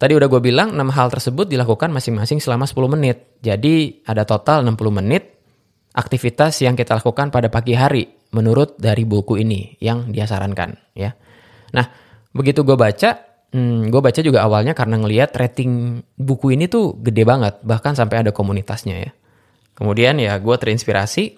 tadi 0.00 0.16
udah 0.16 0.26
gue 0.32 0.40
bilang 0.40 0.72
6 0.72 0.96
hal 0.96 1.12
tersebut 1.12 1.46
dilakukan 1.46 1.92
masing-masing 1.92 2.40
selama 2.40 2.64
10 2.64 2.96
menit. 2.96 3.36
Jadi 3.44 4.00
ada 4.08 4.24
total 4.24 4.64
60 4.64 4.80
menit 4.96 5.36
aktivitas 5.92 6.64
yang 6.64 6.72
kita 6.72 6.96
lakukan 6.96 7.28
pada 7.28 7.52
pagi 7.52 7.76
hari 7.76 8.08
menurut 8.32 8.80
dari 8.80 9.04
buku 9.04 9.36
ini 9.44 9.76
yang 9.84 10.08
dia 10.08 10.24
sarankan 10.24 10.72
ya. 10.96 11.12
Nah, 11.76 11.86
begitu 12.32 12.64
gue 12.64 12.74
baca, 12.74 13.30
Hmm, 13.50 13.90
gue 13.90 13.98
baca 13.98 14.22
juga 14.22 14.46
awalnya 14.46 14.78
karena 14.78 14.94
ngelihat 15.02 15.34
rating 15.34 16.02
buku 16.14 16.54
ini 16.54 16.70
tuh 16.70 16.94
gede 17.02 17.26
banget, 17.26 17.58
bahkan 17.66 17.98
sampai 17.98 18.22
ada 18.22 18.30
komunitasnya 18.30 19.10
ya. 19.10 19.10
Kemudian 19.74 20.22
ya 20.22 20.38
gue 20.38 20.54
terinspirasi 20.54 21.34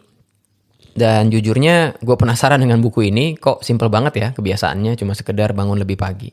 dan 0.93 1.33
jujurnya 1.33 1.97
gue 2.05 2.17
penasaran 2.21 2.61
dengan 2.61 2.85
buku 2.85 3.09
ini 3.09 3.33
kok 3.41 3.65
simple 3.65 3.89
banget 3.89 4.13
ya 4.21 4.29
kebiasaannya 4.37 4.93
cuma 5.01 5.17
sekedar 5.17 5.57
bangun 5.57 5.81
lebih 5.81 5.97
pagi. 5.97 6.29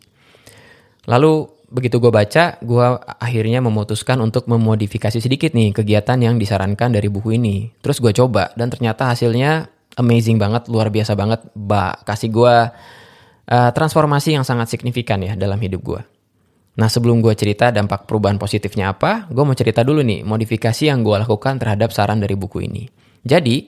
Lalu 1.08 1.59
begitu 1.70 2.02
gue 2.02 2.10
baca, 2.10 2.58
gue 2.60 2.86
akhirnya 3.22 3.62
memutuskan 3.62 4.18
untuk 4.20 4.50
memodifikasi 4.50 5.22
sedikit 5.22 5.54
nih 5.54 5.72
kegiatan 5.72 6.18
yang 6.18 6.36
disarankan 6.42 6.94
dari 6.94 7.08
buku 7.08 7.38
ini. 7.38 7.70
Terus 7.80 8.02
gue 8.02 8.12
coba 8.12 8.50
dan 8.58 8.74
ternyata 8.74 9.10
hasilnya 9.10 9.70
amazing 9.96 10.42
banget, 10.42 10.68
luar 10.68 10.90
biasa 10.90 11.14
banget. 11.14 11.46
Ba, 11.54 11.94
kasih 12.04 12.30
gue 12.34 12.56
uh, 13.50 13.72
transformasi 13.74 14.34
yang 14.34 14.46
sangat 14.46 14.74
signifikan 14.74 15.22
ya 15.22 15.38
dalam 15.38 15.62
hidup 15.62 15.82
gue. 15.86 16.02
Nah 16.80 16.88
sebelum 16.88 17.20
gue 17.20 17.36
cerita 17.36 17.70
dampak 17.70 18.10
perubahan 18.10 18.42
positifnya 18.42 18.96
apa, 18.96 19.30
gue 19.30 19.44
mau 19.44 19.58
cerita 19.58 19.84
dulu 19.84 20.00
nih 20.02 20.26
modifikasi 20.26 20.90
yang 20.90 21.06
gue 21.06 21.16
lakukan 21.22 21.60
terhadap 21.60 21.92
saran 21.92 22.24
dari 22.24 22.34
buku 22.40 22.66
ini. 22.66 22.88
Jadi, 23.20 23.68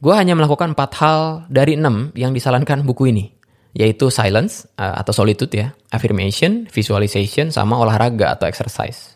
gue 0.00 0.14
hanya 0.16 0.32
melakukan 0.32 0.72
4 0.72 1.00
hal 1.04 1.18
dari 1.52 1.76
6 1.76 2.16
yang 2.16 2.32
disarankan 2.32 2.80
buku 2.80 3.12
ini. 3.12 3.39
Yaitu 3.70 4.10
silence 4.10 4.66
uh, 4.78 4.98
atau 4.98 5.14
solitude 5.14 5.54
ya, 5.54 5.70
affirmation, 5.94 6.66
visualization, 6.66 7.54
sama 7.54 7.78
olahraga 7.78 8.34
atau 8.34 8.50
exercise. 8.50 9.14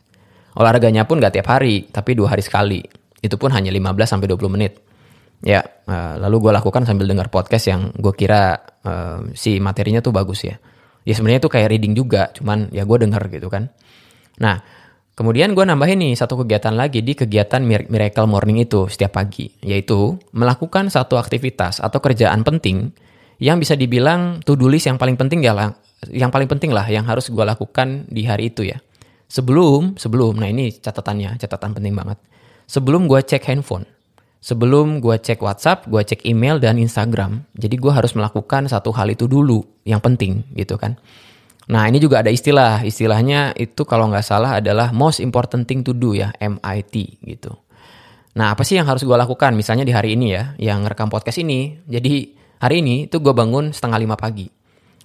Olahraganya 0.55 1.03
pun 1.11 1.19
gak 1.19 1.35
tiap 1.35 1.51
hari, 1.51 1.91
tapi 1.91 2.15
dua 2.15 2.31
hari 2.31 2.43
sekali. 2.47 2.79
Itu 3.19 3.35
pun 3.35 3.51
hanya 3.51 3.75
15-20 3.75 4.55
menit. 4.55 4.79
Ya, 5.43 5.61
uh, 5.91 6.15
lalu 6.23 6.49
gue 6.49 6.53
lakukan 6.55 6.87
sambil 6.87 7.11
dengar 7.11 7.29
podcast 7.29 7.67
yang 7.69 7.91
gue 7.93 8.15
kira 8.15 8.63
uh, 8.87 9.27
si 9.35 9.59
materinya 9.59 9.99
tuh 9.99 10.15
bagus 10.15 10.47
ya. 10.47 10.57
Ya 11.05 11.13
sebenarnya 11.13 11.45
itu 11.45 11.51
kayak 11.53 11.69
reading 11.69 11.93
juga, 11.93 12.33
cuman 12.33 12.73
ya 12.73 12.87
gue 12.87 12.97
denger 12.97 13.29
gitu 13.29 13.53
kan. 13.53 13.69
Nah, 14.41 14.63
kemudian 15.13 15.53
gue 15.53 15.61
nambahin 15.67 16.01
nih 16.01 16.15
satu 16.17 16.41
kegiatan 16.41 16.73
lagi 16.73 17.05
di 17.05 17.13
kegiatan 17.13 17.61
Miracle 17.61 18.25
Morning 18.25 18.65
itu 18.65 18.89
setiap 18.89 19.21
pagi, 19.21 19.53
yaitu 19.61 20.17
melakukan 20.33 20.89
satu 20.89 21.21
aktivitas 21.21 21.85
atau 21.85 22.01
kerjaan 22.01 22.41
penting 22.41 22.95
yang 23.39 23.59
bisa 23.59 23.75
dibilang 23.75 24.43
to-do 24.43 24.71
list 24.71 24.87
yang 24.87 24.99
paling 24.99 25.19
penting 25.19 25.43
ya 25.43 25.55
lah, 25.55 25.75
yang 26.11 26.29
paling 26.29 26.47
penting 26.51 26.71
lah 26.71 26.85
yang 26.87 27.07
harus 27.07 27.31
gue 27.31 27.45
lakukan 27.45 28.07
di 28.11 28.27
hari 28.27 28.53
itu 28.53 28.67
ya. 28.67 28.79
Sebelum, 29.31 29.97
sebelum, 29.99 30.39
nah 30.39 30.47
ini 30.47 30.71
catatannya, 30.71 31.41
catatan 31.41 31.75
penting 31.75 31.95
banget. 31.97 32.21
Sebelum 32.69 33.11
gue 33.11 33.19
cek 33.19 33.43
handphone, 33.51 33.89
sebelum 34.39 35.01
gue 35.01 35.17
cek 35.17 35.41
WhatsApp, 35.41 35.89
gue 35.89 36.05
cek 36.05 36.29
email 36.29 36.61
dan 36.61 36.77
Instagram. 36.77 37.43
Jadi 37.57 37.75
gue 37.81 37.93
harus 37.93 38.13
melakukan 38.13 38.69
satu 38.69 38.93
hal 38.93 39.11
itu 39.11 39.25
dulu 39.25 39.65
yang 39.89 39.99
penting 39.99 40.45
gitu 40.55 40.77
kan. 40.77 41.01
Nah 41.65 41.89
ini 41.89 41.97
juga 41.97 42.21
ada 42.21 42.29
istilah, 42.29 42.85
istilahnya 42.85 43.57
itu 43.57 43.89
kalau 43.89 44.13
nggak 44.13 44.25
salah 44.25 44.61
adalah 44.61 44.93
most 44.93 45.25
important 45.25 45.65
thing 45.65 45.81
to 45.81 45.97
do 45.97 46.13
ya, 46.13 46.29
MIT 46.37 47.25
gitu. 47.25 47.57
Nah 48.37 48.53
apa 48.53 48.63
sih 48.69 48.77
yang 48.77 48.85
harus 48.85 49.01
gue 49.01 49.17
lakukan? 49.17 49.57
Misalnya 49.57 49.89
di 49.89 49.97
hari 49.97 50.13
ini 50.13 50.37
ya, 50.37 50.53
yang 50.61 50.85
rekam 50.85 51.09
podcast 51.09 51.41
ini. 51.41 51.81
Jadi 51.89 52.44
hari 52.65 52.81
ini 52.81 53.13
itu 53.13 53.21
gue 53.21 53.37
bangun 53.37 53.77
setengah 53.77 54.01
lima 54.01 54.17
pagi. 54.17 54.49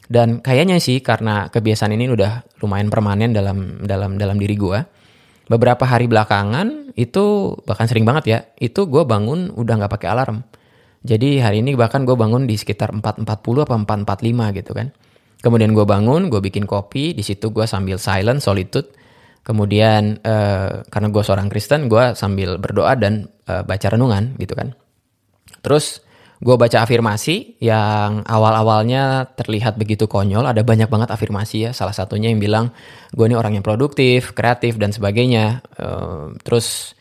Dan 0.09 0.39
kayaknya 0.39 0.79
sih 0.79 1.03
karena 1.03 1.51
kebiasaan 1.51 1.93
ini 1.93 2.09
udah 2.09 2.57
lumayan 2.63 2.87
permanen 2.87 3.35
dalam 3.35 3.83
dalam 3.83 4.15
dalam 4.15 4.39
diri 4.39 4.55
gue. 4.55 4.79
Beberapa 5.51 5.83
hari 5.83 6.07
belakangan 6.07 6.95
itu 6.95 7.53
bahkan 7.67 7.85
sering 7.85 8.07
banget 8.07 8.23
ya, 8.25 8.39
itu 8.57 8.87
gue 8.87 9.03
bangun 9.03 9.51
udah 9.53 9.73
nggak 9.85 9.91
pakai 9.91 10.07
alarm. 10.07 10.41
Jadi 11.03 11.43
hari 11.43 11.61
ini 11.61 11.75
bahkan 11.75 12.07
gue 12.07 12.15
bangun 12.15 12.47
di 12.47 12.55
sekitar 12.55 12.95
4.40 12.95 13.27
apa 13.65 13.75
4.45 14.03 14.57
gitu 14.61 14.71
kan. 14.73 14.87
Kemudian 15.39 15.71
gue 15.71 15.85
bangun, 15.87 16.27
gue 16.27 16.41
bikin 16.43 16.67
kopi, 16.67 17.15
di 17.15 17.23
situ 17.23 17.55
gue 17.55 17.63
sambil 17.63 17.95
silent, 17.95 18.43
solitude. 18.43 18.91
Kemudian 19.41 20.19
uh, 20.21 20.83
karena 20.91 21.07
gue 21.09 21.23
seorang 21.23 21.47
Kristen, 21.47 21.87
gue 21.87 22.13
sambil 22.13 22.59
berdoa 22.59 22.93
dan 22.99 23.31
uh, 23.47 23.63
baca 23.63 23.87
renungan 23.89 24.35
gitu 24.37 24.53
kan. 24.53 24.75
Terus 25.63 26.03
gue 26.39 26.55
baca 26.55 26.79
afirmasi 26.83 27.59
yang 27.59 28.23
awal-awalnya 28.23 29.27
terlihat 29.35 29.75
begitu 29.75 30.07
konyol. 30.07 30.47
Ada 30.47 30.63
banyak 30.63 30.87
banget 30.87 31.11
afirmasi 31.11 31.69
ya. 31.69 31.71
Salah 31.75 31.91
satunya 31.91 32.31
yang 32.31 32.39
bilang 32.39 32.71
gue 33.11 33.25
ini 33.27 33.35
orang 33.35 33.59
yang 33.59 33.65
produktif, 33.65 34.31
kreatif 34.31 34.79
dan 34.79 34.95
sebagainya. 34.95 35.61
Uh, 35.75 36.35
terus 36.41 36.95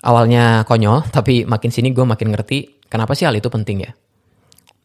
awalnya 0.00 0.64
konyol, 0.64 1.06
tapi 1.16 1.44
makin 1.44 1.68
sini 1.68 1.92
gue 1.92 2.04
makin 2.08 2.32
ngerti 2.32 2.88
kenapa 2.88 3.12
sih 3.12 3.28
hal 3.28 3.36
itu 3.36 3.52
penting 3.52 3.84
ya. 3.84 3.92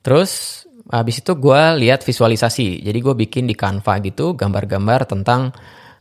Terus 0.06 0.66
Habis 0.86 1.26
itu 1.26 1.34
gue 1.34 1.62
lihat 1.82 2.06
visualisasi. 2.06 2.86
Jadi 2.86 3.00
gue 3.02 3.16
bikin 3.18 3.50
di 3.50 3.58
Canva 3.58 3.98
gitu 4.06 4.38
gambar-gambar 4.38 5.10
tentang 5.10 5.50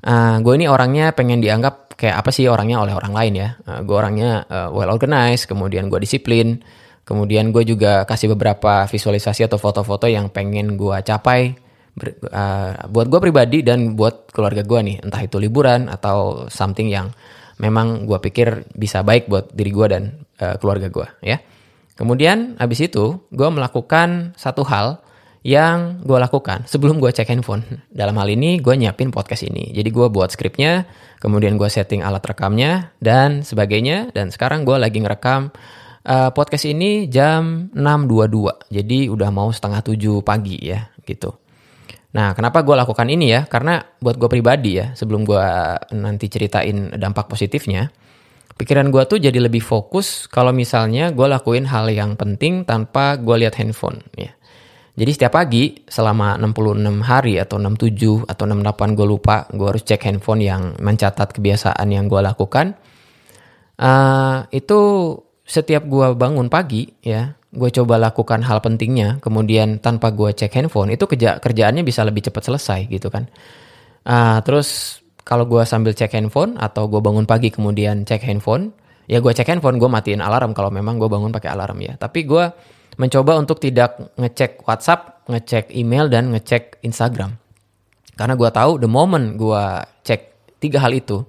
uh, 0.04 0.12
eh, 0.12 0.36
gue 0.44 0.54
ini 0.60 0.68
orangnya 0.68 1.16
pengen 1.16 1.40
dianggap 1.40 1.96
kayak 1.96 2.20
apa 2.20 2.30
sih 2.34 2.44
orangnya 2.52 2.84
oleh 2.84 2.92
orang 2.92 3.12
lain 3.16 3.32
ya. 3.32 3.48
Uh, 3.64 3.80
gue 3.80 3.96
orangnya 3.96 4.44
uh, 4.44 4.68
well 4.76 4.92
organized, 4.92 5.48
kemudian 5.48 5.88
gue 5.88 5.96
disiplin, 6.04 6.60
kemudian 7.04 7.52
gue 7.52 7.64
juga 7.64 8.08
kasih 8.08 8.32
beberapa 8.32 8.88
visualisasi 8.88 9.46
atau 9.46 9.60
foto-foto 9.60 10.08
yang 10.08 10.32
pengen 10.32 10.76
gue 10.76 10.96
capai 11.04 11.56
ber, 11.94 12.18
uh, 12.32 12.88
buat 12.90 13.06
gue 13.08 13.20
pribadi 13.22 13.62
dan 13.62 13.94
buat 13.94 14.32
keluarga 14.34 14.66
gue 14.66 14.80
nih. 14.80 14.96
Entah 15.04 15.22
itu 15.22 15.38
liburan 15.38 15.86
atau 15.86 16.48
something 16.50 16.90
yang 16.90 17.14
memang 17.62 18.08
gue 18.08 18.18
pikir 18.18 18.66
bisa 18.74 19.06
baik 19.06 19.30
buat 19.30 19.54
diri 19.54 19.70
gue 19.70 19.86
dan 19.86 20.02
uh, 20.42 20.58
keluarga 20.58 20.90
gue 20.90 21.06
ya. 21.22 21.38
Kemudian 21.94 22.58
abis 22.58 22.90
itu 22.90 23.22
gue 23.30 23.48
melakukan 23.48 24.34
satu 24.34 24.66
hal 24.66 24.98
yang 25.44 26.00
gue 26.02 26.16
lakukan 26.18 26.64
sebelum 26.66 26.98
gue 26.98 27.12
cek 27.12 27.30
handphone. 27.30 27.62
Dalam 27.92 28.16
hal 28.18 28.32
ini 28.32 28.58
gue 28.58 28.74
nyiapin 28.74 29.14
podcast 29.14 29.46
ini. 29.46 29.70
Jadi 29.70 29.92
gue 29.92 30.08
buat 30.10 30.32
skripnya, 30.32 30.88
kemudian 31.22 31.54
gue 31.60 31.68
setting 31.70 32.02
alat 32.02 32.24
rekamnya 32.24 32.96
dan 32.98 33.46
sebagainya. 33.46 34.10
Dan 34.10 34.34
sekarang 34.34 34.64
gue 34.66 34.74
lagi 34.74 34.98
ngerekam 34.98 35.54
uh, 36.04 36.30
podcast 36.30 36.68
ini 36.68 37.10
jam 37.10 37.72
6.22. 37.72 38.70
Jadi 38.72 38.98
udah 39.08 39.28
mau 39.32 39.48
setengah 39.50 39.80
7 39.80 40.20
pagi 40.20 40.60
ya 40.60 40.88
gitu. 41.04 41.32
Nah 42.14 42.32
kenapa 42.32 42.62
gue 42.62 42.76
lakukan 42.78 43.08
ini 43.10 43.32
ya? 43.34 43.44
Karena 43.50 43.82
buat 43.98 44.20
gue 44.20 44.28
pribadi 44.30 44.78
ya 44.78 44.94
sebelum 44.94 45.26
gue 45.26 45.44
nanti 45.96 46.30
ceritain 46.30 46.94
dampak 46.94 47.26
positifnya 47.26 47.90
pikiran 48.54 48.90
gue 48.94 49.02
tuh 49.06 49.18
jadi 49.18 49.38
lebih 49.42 49.62
fokus 49.62 50.30
kalau 50.30 50.54
misalnya 50.54 51.10
gue 51.10 51.26
lakuin 51.26 51.66
hal 51.66 51.90
yang 51.90 52.14
penting 52.14 52.62
tanpa 52.62 53.18
gue 53.18 53.34
lihat 53.44 53.58
handphone 53.58 54.02
ya. 54.14 54.30
Jadi 54.94 55.10
setiap 55.10 55.34
pagi 55.34 55.82
selama 55.90 56.38
66 56.38 57.02
hari 57.02 57.42
atau 57.42 57.58
67 57.58 58.30
atau 58.30 58.44
68 58.46 58.94
gue 58.94 59.06
lupa 59.10 59.50
gue 59.50 59.66
harus 59.66 59.82
cek 59.82 60.06
handphone 60.06 60.46
yang 60.46 60.78
mencatat 60.78 61.34
kebiasaan 61.34 61.86
yang 61.90 62.06
gue 62.06 62.22
lakukan. 62.22 62.78
Uh, 63.74 64.46
itu 64.54 64.78
setiap 65.44 65.84
gue 65.84 66.16
bangun 66.16 66.48
pagi 66.48 66.88
ya 67.04 67.36
gue 67.54 67.70
coba 67.70 68.00
lakukan 68.00 68.42
hal 68.42 68.58
pentingnya 68.64 69.22
kemudian 69.22 69.78
tanpa 69.78 70.10
gue 70.10 70.34
cek 70.34 70.50
handphone 70.58 70.90
itu 70.96 71.06
kerja 71.06 71.38
kerjaannya 71.38 71.86
bisa 71.86 72.02
lebih 72.02 72.26
cepat 72.26 72.42
selesai 72.50 72.80
gitu 72.90 73.12
kan. 73.12 73.30
Uh, 74.04 74.42
terus 74.44 75.00
kalau 75.24 75.48
gue 75.48 75.64
sambil 75.64 75.96
cek 75.96 76.12
handphone 76.12 76.54
atau 76.60 76.84
gue 76.86 77.00
bangun 77.00 77.24
pagi 77.24 77.48
kemudian 77.48 78.04
cek 78.04 78.28
handphone, 78.28 78.76
ya 79.08 79.24
gue 79.24 79.32
cek 79.32 79.48
handphone, 79.48 79.80
gue 79.80 79.88
matiin 79.88 80.20
alarm 80.20 80.52
kalau 80.52 80.68
memang 80.68 81.00
gue 81.00 81.08
bangun 81.08 81.32
pakai 81.32 81.48
alarm 81.48 81.80
ya. 81.80 81.96
Tapi 81.96 82.28
gue 82.28 82.44
mencoba 83.00 83.40
untuk 83.40 83.56
tidak 83.58 84.12
ngecek 84.20 84.62
WhatsApp, 84.68 85.24
ngecek 85.26 85.72
email 85.72 86.12
dan 86.12 86.28
ngecek 86.30 86.84
Instagram. 86.84 87.40
Karena 88.14 88.36
gue 88.36 88.50
tahu 88.52 88.84
the 88.84 88.86
moment 88.86 89.34
gue 89.34 89.64
cek 90.04 90.20
tiga 90.60 90.84
hal 90.84 90.92
itu, 90.92 91.24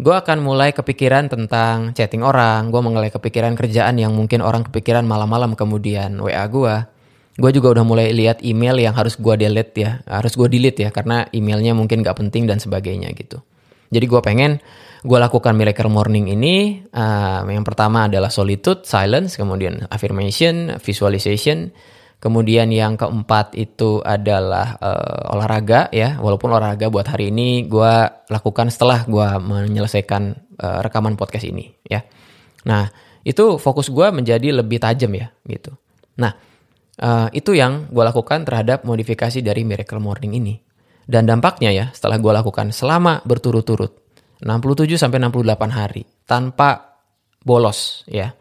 gue 0.00 0.14
akan 0.16 0.40
mulai 0.40 0.72
kepikiran 0.72 1.28
tentang 1.28 1.92
chatting 1.92 2.24
orang, 2.24 2.72
gue 2.72 2.80
mulai 2.80 3.12
kepikiran 3.12 3.52
kerjaan 3.52 4.00
yang 4.00 4.16
mungkin 4.16 4.40
orang 4.40 4.64
kepikiran 4.64 5.04
malam-malam 5.04 5.52
kemudian 5.52 6.16
WA 6.16 6.48
gue 6.48 6.74
gue 7.40 7.50
juga 7.56 7.72
udah 7.72 7.84
mulai 7.88 8.12
lihat 8.12 8.44
email 8.44 8.76
yang 8.76 8.92
harus 8.92 9.16
gue 9.16 9.34
delete 9.38 9.72
ya, 9.80 10.04
harus 10.04 10.36
gue 10.36 10.48
delete 10.50 10.84
ya 10.84 10.90
karena 10.92 11.24
emailnya 11.32 11.72
mungkin 11.72 12.04
gak 12.04 12.20
penting 12.20 12.44
dan 12.44 12.60
sebagainya 12.60 13.08
gitu. 13.16 13.40
Jadi 13.90 14.04
gue 14.06 14.20
pengen 14.20 14.60
gue 15.00 15.18
lakukan 15.18 15.56
miracle 15.56 15.88
morning 15.88 16.28
ini. 16.28 16.84
Uh, 16.92 17.42
yang 17.48 17.64
pertama 17.64 18.06
adalah 18.06 18.28
solitude, 18.28 18.84
silence, 18.84 19.40
kemudian 19.40 19.88
affirmation, 19.88 20.76
visualization. 20.78 21.72
Kemudian 22.20 22.68
yang 22.68 23.00
keempat 23.00 23.56
itu 23.56 24.04
adalah 24.04 24.76
uh, 24.76 25.32
olahraga 25.32 25.88
ya. 25.88 26.20
Walaupun 26.20 26.52
olahraga 26.52 26.92
buat 26.92 27.08
hari 27.08 27.32
ini 27.32 27.64
gue 27.64 27.94
lakukan 28.28 28.68
setelah 28.68 29.08
gue 29.08 29.28
menyelesaikan 29.40 30.22
uh, 30.60 30.78
rekaman 30.84 31.16
podcast 31.16 31.48
ini 31.48 31.72
ya. 31.88 32.04
Nah 32.68 32.92
itu 33.24 33.56
fokus 33.56 33.88
gue 33.88 34.12
menjadi 34.12 34.52
lebih 34.52 34.84
tajam 34.84 35.12
ya 35.16 35.32
gitu. 35.48 35.72
Nah 36.20 36.50
Uh, 37.00 37.32
itu 37.32 37.56
yang 37.56 37.88
gue 37.88 38.04
lakukan 38.04 38.44
terhadap 38.44 38.84
modifikasi 38.84 39.40
dari 39.40 39.64
Miracle 39.64 39.96
Morning 39.96 40.36
ini. 40.36 40.60
Dan 41.08 41.24
dampaknya 41.24 41.72
ya, 41.72 41.86
setelah 41.96 42.20
gue 42.20 42.28
lakukan 42.28 42.76
selama 42.76 43.24
berturut-turut, 43.24 43.96
67 44.44 45.00
sampai 45.00 45.16
68 45.16 45.72
hari, 45.72 46.04
tanpa 46.28 47.00
bolos 47.40 48.04
ya. 48.04 48.36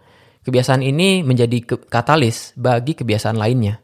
Kebiasaan 0.50 0.82
ini 0.82 1.22
menjadi 1.22 1.62
ke 1.62 1.76
katalis 1.86 2.58
bagi 2.58 2.98
kebiasaan 2.98 3.38
lainnya. 3.38 3.78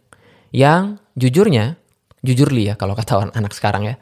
Yang 0.49 0.97
jujurnya, 1.13 1.77
jujur 2.25 2.49
li 2.49 2.65
ya 2.65 2.73
kalau 2.73 2.97
kata 2.97 3.37
anak 3.37 3.53
sekarang 3.53 3.85
ya, 3.85 3.95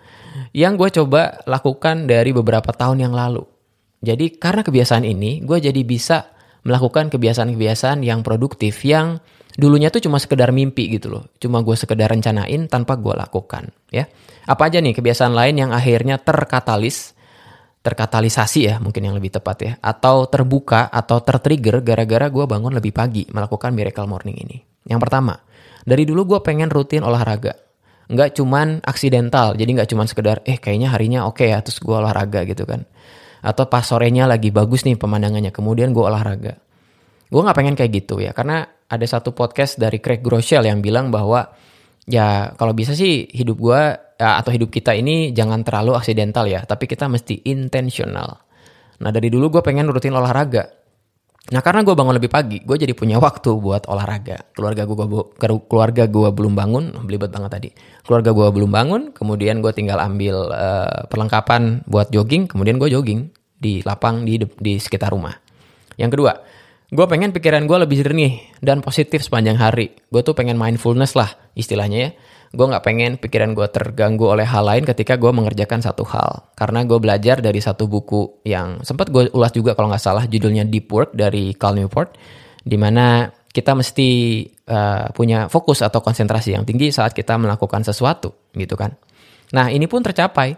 yang 0.56 0.80
gue 0.80 0.88
coba 0.88 1.44
lakukan 1.44 2.08
dari 2.08 2.32
beberapa 2.32 2.72
tahun 2.72 3.04
yang 3.04 3.12
lalu. 3.12 3.44
Jadi 4.00 4.40
karena 4.40 4.64
kebiasaan 4.64 5.04
ini, 5.04 5.44
gue 5.44 5.60
jadi 5.60 5.82
bisa 5.84 6.32
melakukan 6.64 7.12
kebiasaan-kebiasaan 7.12 8.00
yang 8.00 8.24
produktif 8.24 8.80
yang 8.88 9.20
dulunya 9.60 9.92
tuh 9.92 10.00
cuma 10.00 10.18
sekedar 10.24 10.56
mimpi 10.56 10.88
gitu 10.88 11.12
loh. 11.12 11.28
Cuma 11.44 11.60
gue 11.68 11.76
sekedar 11.76 12.08
rencanain 12.16 12.72
tanpa 12.72 12.96
gue 12.96 13.12
lakukan 13.12 13.76
ya. 13.92 14.08
Apa 14.48 14.72
aja 14.72 14.80
nih 14.80 14.96
kebiasaan 14.96 15.36
lain 15.36 15.68
yang 15.68 15.72
akhirnya 15.76 16.16
terkatalis, 16.16 17.12
terkatalisasi 17.84 18.60
ya 18.64 18.76
mungkin 18.80 19.04
yang 19.04 19.16
lebih 19.20 19.36
tepat 19.36 19.58
ya. 19.60 19.74
Atau 19.84 20.32
terbuka 20.32 20.88
atau 20.88 21.20
tertrigger 21.20 21.84
gara-gara 21.84 22.32
gue 22.32 22.46
bangun 22.48 22.72
lebih 22.72 22.96
pagi 22.96 23.28
melakukan 23.30 23.76
miracle 23.76 24.08
morning 24.08 24.40
ini. 24.40 24.58
Yang 24.88 25.00
pertama, 25.04 25.36
dari 25.84 26.08
dulu 26.08 26.36
gue 26.36 26.40
pengen 26.40 26.72
rutin 26.72 27.04
olahraga. 27.04 27.60
Nggak 28.08 28.40
cuman 28.40 28.84
aksidental, 28.84 29.56
jadi 29.56 29.70
nggak 29.80 29.90
cuman 29.92 30.08
sekedar 30.08 30.44
eh 30.48 30.60
kayaknya 30.60 30.92
harinya 30.92 31.28
oke 31.28 31.44
okay 31.44 31.52
ya 31.52 31.60
terus 31.60 31.80
gue 31.84 31.96
olahraga 31.96 32.48
gitu 32.48 32.64
kan. 32.64 32.88
Atau 33.44 33.68
pas 33.68 33.84
sorenya 33.84 34.28
lagi 34.28 34.52
bagus 34.52 34.88
nih 34.88 34.96
pemandangannya, 34.96 35.52
kemudian 35.52 35.92
gue 35.92 36.04
olahraga. 36.04 36.56
Gue 37.28 37.42
nggak 37.44 37.58
pengen 37.60 37.76
kayak 37.76 37.92
gitu 38.04 38.24
ya, 38.24 38.32
karena 38.32 38.68
ada 38.88 39.06
satu 39.08 39.36
podcast 39.36 39.80
dari 39.80 40.00
Craig 40.00 40.24
Groeschel 40.24 40.64
yang 40.64 40.80
bilang 40.80 41.12
bahwa 41.12 41.52
ya 42.08 42.52
kalau 42.60 42.76
bisa 42.76 42.96
sih 42.96 43.28
hidup 43.32 43.58
gue 43.60 43.82
atau 44.24 44.52
hidup 44.54 44.72
kita 44.72 44.96
ini 44.96 45.36
jangan 45.36 45.66
terlalu 45.66 45.98
aksidental 45.98 46.48
ya, 46.48 46.64
tapi 46.64 46.88
kita 46.88 47.12
mesti 47.12 47.44
intentional. 47.50 48.40
Nah 49.04 49.10
dari 49.12 49.28
dulu 49.28 49.60
gue 49.60 49.62
pengen 49.66 49.90
rutin 49.92 50.16
olahraga. 50.16 50.70
Nah 51.52 51.60
karena 51.60 51.84
gue 51.84 51.92
bangun 51.92 52.16
lebih 52.16 52.32
pagi, 52.32 52.64
gue 52.64 52.78
jadi 52.80 52.96
punya 52.96 53.20
waktu 53.20 53.52
buat 53.60 53.84
olahraga. 53.92 54.56
Keluarga 54.56 54.88
gue 54.88 54.96
keluarga 55.68 56.04
gue 56.08 56.30
belum 56.32 56.56
bangun, 56.56 57.04
belibet 57.04 57.36
banget 57.36 57.52
tadi. 57.52 57.70
Keluarga 58.08 58.32
gue 58.32 58.48
belum 58.48 58.72
bangun, 58.72 59.02
kemudian 59.12 59.60
gue 59.60 59.76
tinggal 59.76 60.00
ambil 60.00 60.48
uh, 60.56 61.04
perlengkapan 61.12 61.84
buat 61.84 62.08
jogging, 62.16 62.48
kemudian 62.48 62.80
gue 62.80 62.88
jogging 62.88 63.28
di 63.60 63.84
lapang 63.84 64.24
di 64.24 64.40
di 64.40 64.80
sekitar 64.80 65.12
rumah. 65.12 65.36
Yang 66.00 66.16
kedua, 66.16 66.32
gue 66.96 67.06
pengen 67.12 67.36
pikiran 67.36 67.68
gue 67.68 67.78
lebih 67.84 68.08
jernih 68.08 68.64
dan 68.64 68.80
positif 68.80 69.28
sepanjang 69.28 69.60
hari. 69.60 69.92
Gue 70.08 70.24
tuh 70.24 70.32
pengen 70.32 70.56
mindfulness 70.56 71.12
lah 71.20 71.28
istilahnya 71.60 71.98
ya. 72.08 72.12
Gue 72.54 72.70
nggak 72.70 72.86
pengen 72.86 73.12
pikiran 73.18 73.58
gue 73.58 73.66
terganggu 73.74 74.30
oleh 74.30 74.46
hal 74.46 74.62
lain 74.62 74.86
ketika 74.86 75.18
gue 75.18 75.34
mengerjakan 75.34 75.82
satu 75.82 76.06
hal. 76.06 76.54
Karena 76.54 76.86
gue 76.86 77.02
belajar 77.02 77.42
dari 77.42 77.58
satu 77.58 77.90
buku 77.90 78.46
yang 78.46 78.86
sempat 78.86 79.10
gue 79.10 79.34
ulas 79.34 79.50
juga 79.50 79.74
kalau 79.74 79.90
nggak 79.90 80.04
salah 80.04 80.30
judulnya 80.30 80.64
Deep 80.70 80.86
Work 80.88 81.18
dari 81.18 81.58
Cal 81.58 81.74
Newport. 81.74 82.14
Di 82.62 82.78
mana 82.78 83.26
kita 83.50 83.74
mesti 83.74 84.10
uh, 84.70 85.10
punya 85.12 85.50
fokus 85.50 85.82
atau 85.82 86.06
konsentrasi 86.06 86.54
yang 86.54 86.64
tinggi 86.64 86.94
saat 86.94 87.18
kita 87.18 87.42
melakukan 87.42 87.82
sesuatu 87.82 88.54
gitu 88.54 88.78
kan. 88.78 88.94
Nah 89.58 89.74
ini 89.74 89.90
pun 89.90 90.06
tercapai 90.06 90.54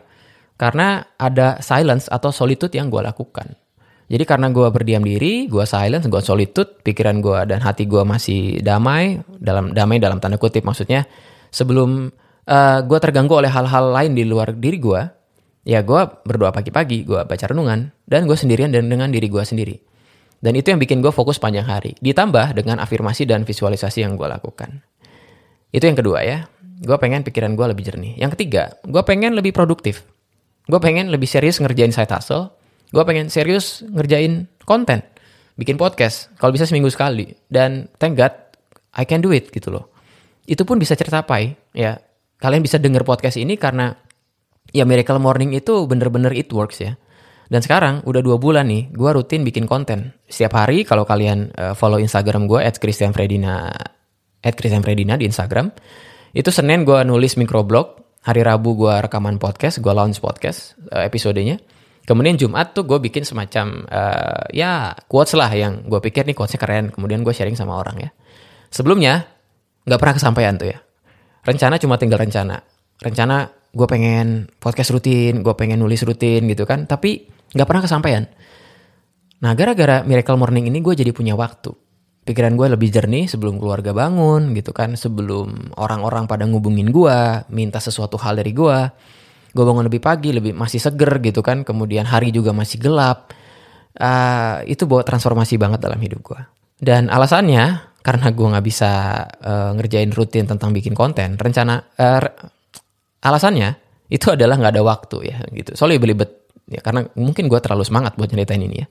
karena 0.60 1.16
ada 1.16 1.64
silence 1.64 2.12
atau 2.12 2.32
solitude 2.32 2.76
yang 2.76 2.88
gue 2.88 3.04
lakukan 3.04 3.56
jadi 4.06 4.24
karena 4.24 4.54
gue 4.54 4.68
berdiam 4.70 5.02
diri, 5.02 5.50
gue 5.50 5.66
silent, 5.66 6.06
gue 6.06 6.22
solitude, 6.22 6.78
pikiran 6.86 7.18
gue 7.26 7.40
dan 7.50 7.58
hati 7.66 7.90
gue 7.90 8.06
masih 8.06 8.62
damai, 8.62 9.18
dalam 9.42 9.74
damai 9.74 9.98
dalam 9.98 10.22
tanda 10.22 10.38
kutip 10.38 10.62
maksudnya, 10.62 11.10
sebelum 11.56 12.12
uh, 12.52 12.80
gue 12.84 13.00
terganggu 13.00 13.40
oleh 13.40 13.48
hal-hal 13.48 13.96
lain 13.96 14.12
di 14.12 14.28
luar 14.28 14.52
diri 14.52 14.76
gue, 14.76 15.02
ya 15.64 15.80
gue 15.80 16.02
berdoa 16.28 16.52
pagi-pagi, 16.52 17.08
gue 17.08 17.24
baca 17.24 17.46
renungan, 17.48 17.96
dan 18.04 18.28
gue 18.28 18.36
sendirian 18.36 18.76
dan 18.76 18.92
dengan 18.92 19.08
diri 19.08 19.32
gue 19.32 19.40
sendiri. 19.40 19.80
Dan 20.44 20.60
itu 20.60 20.76
yang 20.76 20.78
bikin 20.84 21.00
gue 21.00 21.10
fokus 21.16 21.40
panjang 21.40 21.66
hari. 21.66 21.96
Ditambah 22.04 22.60
dengan 22.60 22.84
afirmasi 22.84 23.24
dan 23.24 23.48
visualisasi 23.48 24.04
yang 24.04 24.20
gue 24.20 24.28
lakukan. 24.28 24.84
Itu 25.72 25.88
yang 25.88 25.96
kedua 25.96 26.22
ya. 26.22 26.46
Gue 26.84 27.00
pengen 27.00 27.24
pikiran 27.24 27.56
gue 27.56 27.66
lebih 27.72 27.88
jernih. 27.88 28.20
Yang 28.20 28.36
ketiga, 28.38 28.78
gue 28.84 29.02
pengen 29.08 29.34
lebih 29.34 29.56
produktif. 29.56 30.04
Gue 30.68 30.78
pengen 30.78 31.10
lebih 31.10 31.26
serius 31.26 31.58
ngerjain 31.64 31.96
side 31.96 32.12
hustle. 32.12 32.52
Gue 32.92 33.02
pengen 33.08 33.32
serius 33.32 33.82
ngerjain 33.90 34.46
konten. 34.68 35.02
Bikin 35.56 35.80
podcast. 35.80 36.30
Kalau 36.36 36.52
bisa 36.52 36.68
seminggu 36.68 36.92
sekali. 36.92 37.32
Dan 37.48 37.88
thank 37.98 38.20
God, 38.20 38.36
I 38.94 39.08
can 39.08 39.24
do 39.24 39.32
it 39.32 39.50
gitu 39.50 39.72
loh. 39.72 39.95
Itu 40.46 40.64
pun 40.64 40.78
bisa 40.78 40.94
tercapai. 40.94 41.58
Ya, 41.74 42.02
kalian 42.40 42.62
bisa 42.62 42.78
denger 42.78 43.02
podcast 43.02 43.38
ini 43.38 43.58
karena 43.58 43.94
ya 44.72 44.86
Miracle 44.86 45.22
Morning 45.22 45.54
itu 45.54 45.86
bener-bener 45.86 46.34
it 46.34 46.50
works 46.54 46.82
ya. 46.82 46.98
Dan 47.46 47.62
sekarang 47.62 48.02
udah 48.10 48.26
dua 48.26 48.42
bulan 48.42 48.66
nih, 48.66 48.90
gue 48.90 49.10
rutin 49.14 49.46
bikin 49.46 49.70
konten. 49.70 50.18
Setiap 50.26 50.66
hari 50.66 50.82
kalau 50.82 51.06
kalian 51.06 51.54
uh, 51.54 51.78
follow 51.78 52.02
Instagram 52.02 52.50
gue 52.50 52.58
at 52.58 52.82
Christian 52.82 53.14
Fredina, 53.14 53.70
at 54.42 54.54
Christian 54.58 54.82
Fredina 54.82 55.14
di 55.14 55.30
Instagram, 55.30 55.70
itu 56.34 56.50
Senin 56.50 56.82
gue 56.82 57.06
nulis 57.06 57.38
microblog, 57.38 58.18
hari 58.26 58.42
Rabu 58.42 58.74
gue 58.74 58.94
rekaman 58.98 59.38
podcast, 59.38 59.78
gue 59.78 59.94
launch 59.94 60.18
podcast 60.18 60.74
uh, 60.90 61.06
episodenya. 61.06 61.62
Kemudian 62.06 62.38
Jumat 62.38 62.74
tuh 62.74 62.86
gue 62.86 63.02
bikin 63.02 63.26
semacam 63.26 63.82
uh, 63.90 64.46
ya 64.54 64.94
quotes 65.10 65.34
lah 65.38 65.50
yang 65.50 65.86
gue 65.86 65.98
pikir 66.02 66.26
nih 66.26 66.38
quotesnya 66.38 66.62
keren. 66.62 66.94
Kemudian 66.94 67.26
gue 67.26 67.34
sharing 67.34 67.58
sama 67.58 67.78
orang 67.78 67.98
ya. 67.98 68.10
Sebelumnya 68.70 69.26
nggak 69.86 70.00
pernah 70.02 70.16
kesampaian 70.18 70.54
tuh 70.58 70.68
ya. 70.74 70.78
Rencana 71.46 71.78
cuma 71.78 71.96
tinggal 72.02 72.20
rencana. 72.20 72.62
Rencana 73.00 73.50
gue 73.76 73.88
pengen 73.88 74.50
podcast 74.58 74.92
rutin, 74.92 75.46
gue 75.46 75.54
pengen 75.54 75.82
nulis 75.82 76.02
rutin 76.02 76.46
gitu 76.50 76.66
kan. 76.66 76.90
Tapi 76.90 77.30
nggak 77.54 77.68
pernah 77.70 77.84
kesampaian. 77.86 78.24
Nah 79.46 79.54
gara-gara 79.54 80.02
Miracle 80.02 80.38
Morning 80.42 80.68
ini 80.68 80.82
gue 80.82 80.98
jadi 80.98 81.14
punya 81.14 81.38
waktu 81.38 81.86
pikiran 82.26 82.58
gue 82.58 82.68
lebih 82.74 82.90
jernih 82.90 83.30
sebelum 83.30 83.62
keluarga 83.62 83.94
bangun 83.94 84.58
gitu 84.58 84.74
kan 84.74 84.98
sebelum 84.98 85.78
orang-orang 85.78 86.26
pada 86.26 86.50
ngubungin 86.50 86.90
gue 86.90 87.46
minta 87.54 87.78
sesuatu 87.78 88.18
hal 88.18 88.42
dari 88.42 88.50
gue 88.50 88.78
gue 89.54 89.64
bangun 89.64 89.86
lebih 89.86 90.02
pagi 90.02 90.34
lebih 90.34 90.58
masih 90.58 90.82
seger 90.82 91.22
gitu 91.22 91.46
kan 91.46 91.62
kemudian 91.62 92.04
hari 92.10 92.34
juga 92.34 92.50
masih 92.50 92.82
gelap 92.82 93.30
uh, 94.02 94.66
itu 94.66 94.90
bawa 94.90 95.06
transformasi 95.06 95.62
banget 95.62 95.86
dalam 95.86 96.02
hidup 96.02 96.26
gue 96.26 96.42
dan 96.82 97.14
alasannya 97.14 97.94
karena 98.06 98.30
gue 98.30 98.48
nggak 98.54 98.66
bisa 98.66 98.92
uh, 99.42 99.74
ngerjain 99.74 100.14
rutin 100.14 100.46
tentang 100.46 100.70
bikin 100.70 100.94
konten 100.94 101.42
rencana 101.42 101.82
uh, 101.98 102.22
alasannya 103.26 103.82
itu 104.14 104.30
adalah 104.30 104.62
nggak 104.62 104.74
ada 104.78 104.84
waktu 104.86 105.18
ya 105.26 105.42
gitu 105.50 105.74
soalnya 105.74 105.98
belibet 105.98 106.46
ya 106.70 106.86
karena 106.86 107.10
mungkin 107.18 107.50
gue 107.50 107.58
terlalu 107.58 107.82
semangat 107.82 108.14
buat 108.14 108.30
nyeritain 108.30 108.62
ini 108.62 108.86
ya 108.86 108.88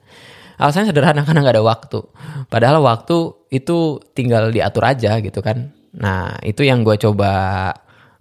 Alasannya 0.54 0.94
sederhana 0.94 1.26
karena 1.26 1.42
nggak 1.42 1.56
ada 1.58 1.66
waktu. 1.66 1.98
Padahal 2.46 2.78
waktu 2.86 3.48
itu 3.50 3.98
tinggal 4.14 4.54
diatur 4.54 4.86
aja 4.86 5.18
gitu 5.18 5.42
kan. 5.42 5.74
Nah 5.98 6.38
itu 6.46 6.62
yang 6.62 6.86
gue 6.86 6.94
coba 6.94 7.32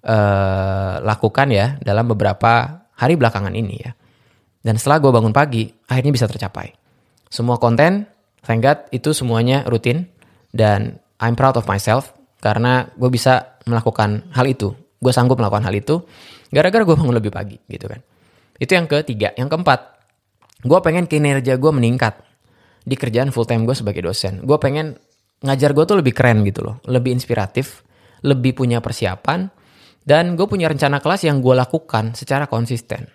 uh, 0.01 0.93
lakukan 1.05 1.47
ya 1.53 1.77
dalam 1.81 2.09
beberapa 2.09 2.85
hari 2.97 3.17
belakangan 3.17 3.53
ini 3.53 3.75
ya. 3.77 3.91
Dan 4.63 4.79
setelah 4.79 5.03
gue 5.03 5.12
bangun 5.12 5.35
pagi, 5.35 5.67
akhirnya 5.91 6.13
bisa 6.15 6.25
tercapai. 6.25 6.71
Semua 7.27 7.59
konten, 7.59 8.07
thank 8.47 8.63
God, 8.63 8.88
itu 8.95 9.12
semuanya 9.12 9.67
rutin. 9.67 10.07
Dan 10.53 11.01
I'm 11.17 11.33
proud 11.33 11.57
of 11.57 11.65
myself 11.65 12.13
karena 12.38 12.86
gue 12.93 13.10
bisa 13.10 13.57
melakukan 13.65 14.29
hal 14.38 14.45
itu. 14.45 14.72
Gue 15.01 15.12
sanggup 15.12 15.41
melakukan 15.41 15.65
hal 15.65 15.74
itu 15.74 16.05
gara-gara 16.53 16.86
gue 16.86 16.93
bangun 16.93 17.17
lebih 17.17 17.33
pagi 17.33 17.57
gitu 17.65 17.89
kan. 17.89 18.00
Itu 18.62 18.77
yang 18.77 18.86
ketiga. 18.86 19.33
Yang 19.33 19.50
keempat, 19.57 19.79
gue 20.62 20.79
pengen 20.86 21.10
kinerja 21.10 21.57
gue 21.57 21.71
meningkat 21.73 22.21
di 22.86 22.93
kerjaan 22.93 23.34
full 23.34 23.49
time 23.49 23.65
gue 23.65 23.73
sebagai 23.73 24.06
dosen. 24.06 24.45
Gue 24.45 24.62
pengen 24.62 24.93
ngajar 25.43 25.73
gue 25.75 25.84
tuh 25.84 25.97
lebih 25.99 26.13
keren 26.15 26.45
gitu 26.47 26.63
loh, 26.63 26.80
lebih 26.88 27.12
inspiratif, 27.12 27.84
lebih 28.23 28.56
punya 28.56 28.80
persiapan, 28.80 29.51
dan 30.08 30.39
gue 30.39 30.47
punya 30.47 30.71
rencana 30.71 31.04
kelas 31.04 31.28
yang 31.28 31.43
gue 31.43 31.56
lakukan 31.56 32.15
secara 32.15 32.47
konsisten. 32.47 33.08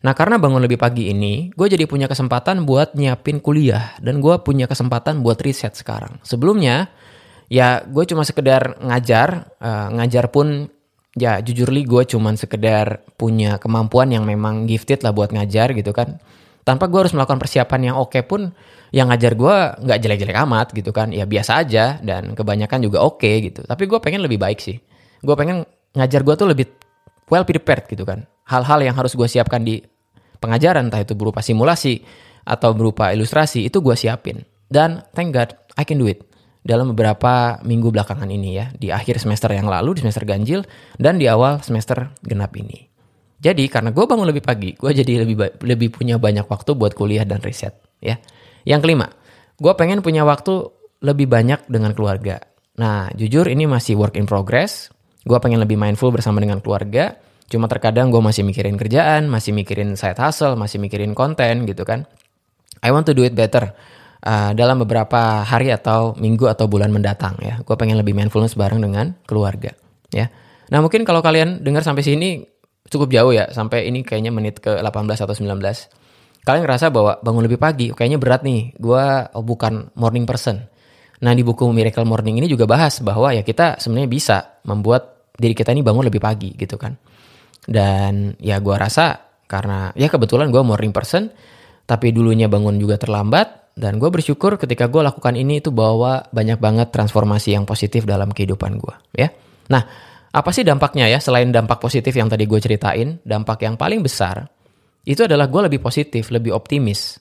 Nah 0.00 0.16
karena 0.16 0.40
bangun 0.40 0.64
lebih 0.64 0.80
pagi 0.80 1.12
ini, 1.12 1.52
gue 1.52 1.66
jadi 1.68 1.84
punya 1.84 2.08
kesempatan 2.08 2.64
buat 2.64 2.96
nyiapin 2.96 3.36
kuliah, 3.44 3.92
dan 4.00 4.24
gue 4.24 4.32
punya 4.40 4.64
kesempatan 4.64 5.20
buat 5.20 5.36
riset 5.44 5.76
sekarang. 5.76 6.16
Sebelumnya, 6.24 6.88
ya 7.52 7.84
gue 7.84 8.04
cuma 8.08 8.24
sekedar 8.24 8.80
ngajar, 8.80 9.52
uh, 9.60 9.92
ngajar 10.00 10.32
pun 10.32 10.72
ya 11.18 11.42
jujur 11.44 11.68
li 11.68 11.84
gue 11.84 12.06
cuma 12.06 12.32
sekedar 12.32 13.02
punya 13.18 13.58
kemampuan 13.60 14.08
yang 14.14 14.24
memang 14.24 14.64
gifted 14.64 15.04
lah 15.04 15.12
buat 15.12 15.36
ngajar 15.36 15.76
gitu 15.76 15.92
kan. 15.92 16.16
Tanpa 16.64 16.88
gue 16.88 17.02
harus 17.04 17.12
melakukan 17.12 17.40
persiapan 17.40 17.92
yang 17.92 17.96
oke 18.00 18.14
okay 18.14 18.22
pun 18.24 18.52
yang 18.94 19.10
ngajar 19.12 19.36
gue 19.36 19.56
nggak 19.84 19.98
jelek-jelek 20.00 20.38
amat 20.48 20.72
gitu 20.72 20.96
kan. 20.96 21.12
Ya 21.12 21.28
biasa 21.28 21.60
aja 21.60 22.00
dan 22.00 22.32
kebanyakan 22.32 22.78
juga 22.80 23.04
oke 23.04 23.20
okay, 23.20 23.52
gitu. 23.52 23.68
Tapi 23.68 23.84
gue 23.84 23.98
pengen 24.00 24.24
lebih 24.24 24.40
baik 24.40 24.64
sih. 24.64 24.80
Gue 25.20 25.36
pengen 25.36 25.68
ngajar 25.92 26.24
gue 26.24 26.34
tuh 26.38 26.48
lebih 26.48 26.79
well 27.32 27.46
prepared 27.46 27.86
gitu 27.88 28.04
kan 28.04 28.26
hal-hal 28.50 28.82
yang 28.82 28.94
harus 28.98 29.14
gue 29.14 29.26
siapkan 29.30 29.62
di 29.62 29.80
pengajaran 30.42 30.90
entah 30.90 31.00
itu 31.00 31.14
berupa 31.16 31.40
simulasi 31.40 32.02
atau 32.44 32.74
berupa 32.74 33.14
ilustrasi 33.14 33.70
itu 33.70 33.78
gue 33.80 33.96
siapin 33.96 34.42
dan 34.68 35.06
thank 35.14 35.32
God 35.32 35.54
I 35.78 35.86
can 35.86 36.02
do 36.02 36.10
it 36.10 36.26
dalam 36.60 36.92
beberapa 36.92 37.62
minggu 37.64 37.88
belakangan 37.88 38.28
ini 38.28 38.50
ya 38.58 38.66
di 38.76 38.92
akhir 38.92 39.22
semester 39.22 39.48
yang 39.54 39.70
lalu 39.70 39.96
di 39.96 40.00
semester 40.04 40.28
ganjil 40.28 40.66
dan 41.00 41.16
di 41.16 41.24
awal 41.24 41.64
semester 41.64 42.12
genap 42.20 42.52
ini 42.58 42.90
jadi 43.40 43.64
karena 43.72 43.88
gue 43.88 44.04
bangun 44.04 44.28
lebih 44.28 44.44
pagi, 44.44 44.76
gue 44.76 44.92
jadi 44.92 45.24
lebih 45.24 45.64
lebih 45.64 45.88
punya 45.96 46.20
banyak 46.20 46.44
waktu 46.44 46.76
buat 46.76 46.92
kuliah 46.92 47.24
dan 47.24 47.40
riset. 47.40 47.72
Ya. 47.96 48.20
Yang 48.68 48.84
kelima, 48.84 49.16
gue 49.56 49.72
pengen 49.80 50.04
punya 50.04 50.28
waktu 50.28 50.68
lebih 51.00 51.24
banyak 51.24 51.64
dengan 51.64 51.96
keluarga. 51.96 52.44
Nah, 52.76 53.08
jujur 53.16 53.48
ini 53.48 53.64
masih 53.64 53.96
work 53.96 54.20
in 54.20 54.28
progress. 54.28 54.92
Gue 55.24 55.38
pengen 55.40 55.60
lebih 55.60 55.76
mindful 55.76 56.08
bersama 56.12 56.40
dengan 56.40 56.60
keluarga. 56.64 57.16
Cuma 57.50 57.66
terkadang 57.66 58.14
gue 58.14 58.22
masih 58.22 58.46
mikirin 58.46 58.78
kerjaan, 58.78 59.26
masih 59.26 59.50
mikirin 59.50 59.98
side 59.98 60.16
hustle, 60.16 60.54
masih 60.54 60.78
mikirin 60.78 61.12
konten 61.18 61.66
gitu 61.66 61.82
kan. 61.82 62.06
I 62.80 62.94
want 62.94 63.04
to 63.10 63.12
do 63.12 63.26
it 63.26 63.36
better 63.36 63.74
uh, 64.24 64.50
dalam 64.56 64.80
beberapa 64.80 65.44
hari 65.44 65.68
atau 65.74 66.16
minggu 66.16 66.48
atau 66.48 66.70
bulan 66.70 66.94
mendatang 66.94 67.36
ya. 67.42 67.60
Gue 67.66 67.76
pengen 67.76 67.98
lebih 68.00 68.16
mindfulness 68.16 68.56
bareng 68.56 68.80
dengan 68.80 69.12
keluarga 69.26 69.74
ya. 70.14 70.30
Nah 70.70 70.78
mungkin 70.78 71.02
kalau 71.02 71.20
kalian 71.20 71.60
dengar 71.66 71.82
sampai 71.82 72.06
sini 72.06 72.46
cukup 72.86 73.10
jauh 73.10 73.34
ya 73.34 73.50
sampai 73.50 73.90
ini 73.90 74.06
kayaknya 74.06 74.30
menit 74.32 74.62
ke 74.62 74.80
18 74.80 74.86
atau 75.18 75.34
19. 75.34 75.58
Kalian 76.40 76.62
ngerasa 76.64 76.88
bahwa 76.88 77.20
bangun 77.20 77.44
lebih 77.44 77.60
pagi 77.60 77.92
kayaknya 77.92 78.16
berat 78.16 78.40
nih. 78.46 78.72
Gua 78.80 79.28
oh, 79.36 79.44
bukan 79.44 79.92
morning 79.98 80.24
person. 80.24 80.64
Nah, 81.20 81.32
di 81.36 81.44
buku 81.44 81.68
Miracle 81.68 82.08
Morning 82.08 82.40
ini 82.40 82.48
juga 82.48 82.64
bahas 82.64 83.04
bahwa 83.04 83.32
ya 83.36 83.44
kita 83.44 83.76
sebenarnya 83.76 84.08
bisa 84.08 84.36
membuat 84.64 85.32
diri 85.36 85.52
kita 85.52 85.72
ini 85.72 85.84
bangun 85.84 86.08
lebih 86.08 86.20
pagi 86.20 86.56
gitu 86.56 86.80
kan. 86.80 86.96
Dan 87.60 88.36
ya 88.40 88.56
gua 88.60 88.80
rasa 88.80 89.30
karena 89.50 89.90
ya 89.98 90.06
kebetulan 90.06 90.54
gue 90.54 90.62
morning 90.62 90.94
person 90.94 91.26
tapi 91.82 92.14
dulunya 92.14 92.46
bangun 92.46 92.78
juga 92.78 93.02
terlambat 93.02 93.74
dan 93.74 93.98
gue 93.98 94.06
bersyukur 94.06 94.54
ketika 94.54 94.86
gue 94.86 95.02
lakukan 95.02 95.34
ini 95.34 95.58
itu 95.58 95.74
bawa 95.74 96.30
banyak 96.30 96.62
banget 96.62 96.94
transformasi 96.94 97.58
yang 97.58 97.66
positif 97.66 98.06
dalam 98.06 98.30
kehidupan 98.30 98.78
gue 98.78 98.94
ya. 99.18 99.26
Nah, 99.74 99.82
apa 100.30 100.50
sih 100.54 100.62
dampaknya 100.62 101.10
ya 101.10 101.18
selain 101.18 101.50
dampak 101.50 101.82
positif 101.82 102.14
yang 102.14 102.30
tadi 102.30 102.46
gue 102.46 102.62
ceritain, 102.62 103.18
dampak 103.26 103.66
yang 103.66 103.74
paling 103.74 104.06
besar 104.06 104.46
itu 105.02 105.26
adalah 105.26 105.50
gue 105.50 105.66
lebih 105.66 105.82
positif, 105.82 106.30
lebih 106.30 106.54
optimis. 106.54 107.18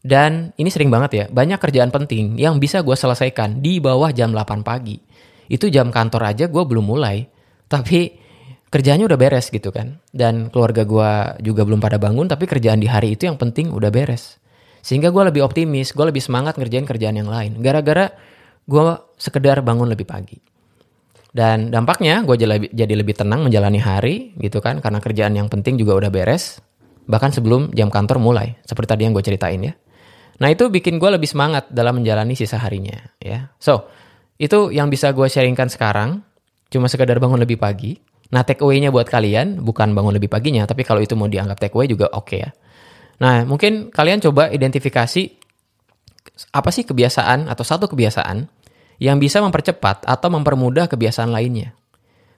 Dan 0.00 0.56
ini 0.56 0.72
sering 0.72 0.88
banget 0.88 1.10
ya, 1.12 1.24
banyak 1.28 1.60
kerjaan 1.60 1.92
penting 1.92 2.40
yang 2.40 2.56
bisa 2.56 2.80
gue 2.80 2.96
selesaikan 2.96 3.60
di 3.60 3.84
bawah 3.84 4.08
jam 4.16 4.32
8 4.32 4.64
pagi. 4.64 4.96
Itu 5.50 5.68
jam 5.68 5.92
kantor 5.92 6.32
aja 6.32 6.48
gue 6.48 6.62
belum 6.64 6.88
mulai, 6.88 7.28
tapi 7.68 8.16
kerjanya 8.72 9.04
udah 9.04 9.18
beres 9.20 9.52
gitu 9.52 9.68
kan. 9.68 10.00
Dan 10.08 10.48
keluarga 10.48 10.88
gue 10.88 11.10
juga 11.44 11.68
belum 11.68 11.84
pada 11.84 12.00
bangun, 12.00 12.24
tapi 12.32 12.48
kerjaan 12.48 12.80
di 12.80 12.88
hari 12.88 13.12
itu 13.12 13.28
yang 13.28 13.36
penting 13.36 13.68
udah 13.68 13.92
beres. 13.92 14.40
Sehingga 14.80 15.12
gue 15.12 15.22
lebih 15.28 15.44
optimis, 15.44 15.92
gue 15.92 16.06
lebih 16.08 16.24
semangat 16.24 16.56
ngerjain 16.56 16.88
kerjaan 16.88 17.20
yang 17.20 17.28
lain. 17.28 17.60
Gara-gara 17.60 18.08
gue 18.64 18.84
sekedar 19.20 19.60
bangun 19.60 19.92
lebih 19.92 20.08
pagi. 20.08 20.40
Dan 21.30 21.70
dampaknya 21.70 22.26
gue 22.26 22.40
jadi 22.72 22.94
lebih 22.96 23.14
tenang 23.14 23.46
menjalani 23.46 23.78
hari 23.78 24.34
gitu 24.42 24.58
kan 24.58 24.82
karena 24.82 24.98
kerjaan 24.98 25.38
yang 25.38 25.46
penting 25.46 25.78
juga 25.78 25.94
udah 25.94 26.10
beres 26.10 26.58
bahkan 27.06 27.30
sebelum 27.30 27.70
jam 27.70 27.86
kantor 27.86 28.18
mulai 28.18 28.58
seperti 28.66 28.98
tadi 28.98 29.02
yang 29.06 29.14
gue 29.14 29.22
ceritain 29.22 29.62
ya. 29.62 29.74
Nah 30.40 30.48
itu 30.48 30.72
bikin 30.72 30.96
gue 30.96 31.10
lebih 31.12 31.28
semangat 31.28 31.68
dalam 31.68 32.00
menjalani 32.00 32.32
sisa 32.32 32.56
harinya 32.56 32.96
ya. 33.20 33.52
So 33.60 33.88
itu 34.40 34.72
yang 34.72 34.88
bisa 34.88 35.12
gue 35.12 35.28
sharingkan 35.28 35.68
sekarang 35.68 36.24
cuma 36.72 36.88
sekedar 36.88 37.20
bangun 37.20 37.38
lebih 37.38 37.60
pagi. 37.60 38.00
Nah 38.32 38.46
take 38.46 38.64
away-nya 38.64 38.88
buat 38.88 39.06
kalian 39.06 39.60
bukan 39.60 39.92
bangun 39.92 40.16
lebih 40.16 40.32
paginya 40.32 40.64
tapi 40.64 40.82
kalau 40.86 41.04
itu 41.04 41.12
mau 41.12 41.28
dianggap 41.28 41.60
take 41.60 41.76
away 41.76 41.86
juga 41.86 42.08
oke 42.08 42.32
okay 42.32 42.38
ya. 42.48 42.50
Nah 43.20 43.44
mungkin 43.44 43.92
kalian 43.92 44.24
coba 44.24 44.48
identifikasi 44.48 45.22
apa 46.56 46.70
sih 46.72 46.88
kebiasaan 46.88 47.52
atau 47.52 47.64
satu 47.64 47.84
kebiasaan 47.92 48.48
yang 49.00 49.16
bisa 49.16 49.40
mempercepat 49.40 50.04
atau 50.08 50.28
mempermudah 50.28 50.88
kebiasaan 50.88 51.32
lainnya. 51.32 51.76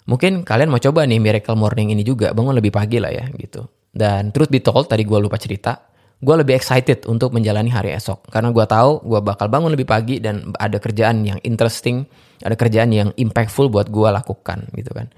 Mungkin 0.07 0.43
kalian 0.43 0.71
mau 0.71 0.83
coba 0.83 1.07
nih 1.07 1.23
miracle 1.23 1.55
morning 1.55 1.95
ini 1.95 2.03
juga, 2.03 2.35
bangun 2.35 2.55
lebih 2.59 2.75
pagi 2.75 2.99
lah 2.99 3.11
ya 3.11 3.27
gitu. 3.35 3.67
Dan 3.93 4.35
truth 4.35 4.51
be 4.51 4.59
told, 4.59 4.91
tadi 4.91 5.07
gue 5.07 5.19
lupa 5.19 5.39
cerita, 5.39 5.92
gue 6.23 6.35
lebih 6.39 6.55
excited 6.55 7.03
untuk 7.11 7.35
menjalani 7.35 7.69
hari 7.69 7.91
esok. 7.99 8.31
Karena 8.31 8.55
gue 8.55 8.63
tahu 8.63 9.03
gue 9.03 9.21
bakal 9.21 9.51
bangun 9.51 9.75
lebih 9.75 9.91
pagi 9.91 10.23
dan 10.23 10.55
ada 10.55 10.79
kerjaan 10.79 11.27
yang 11.27 11.43
interesting, 11.43 12.07
ada 12.47 12.55
kerjaan 12.55 12.95
yang 12.95 13.11
impactful 13.19 13.67
buat 13.67 13.91
gue 13.91 14.09
lakukan 14.09 14.71
gitu 14.79 14.95
kan. 14.95 15.11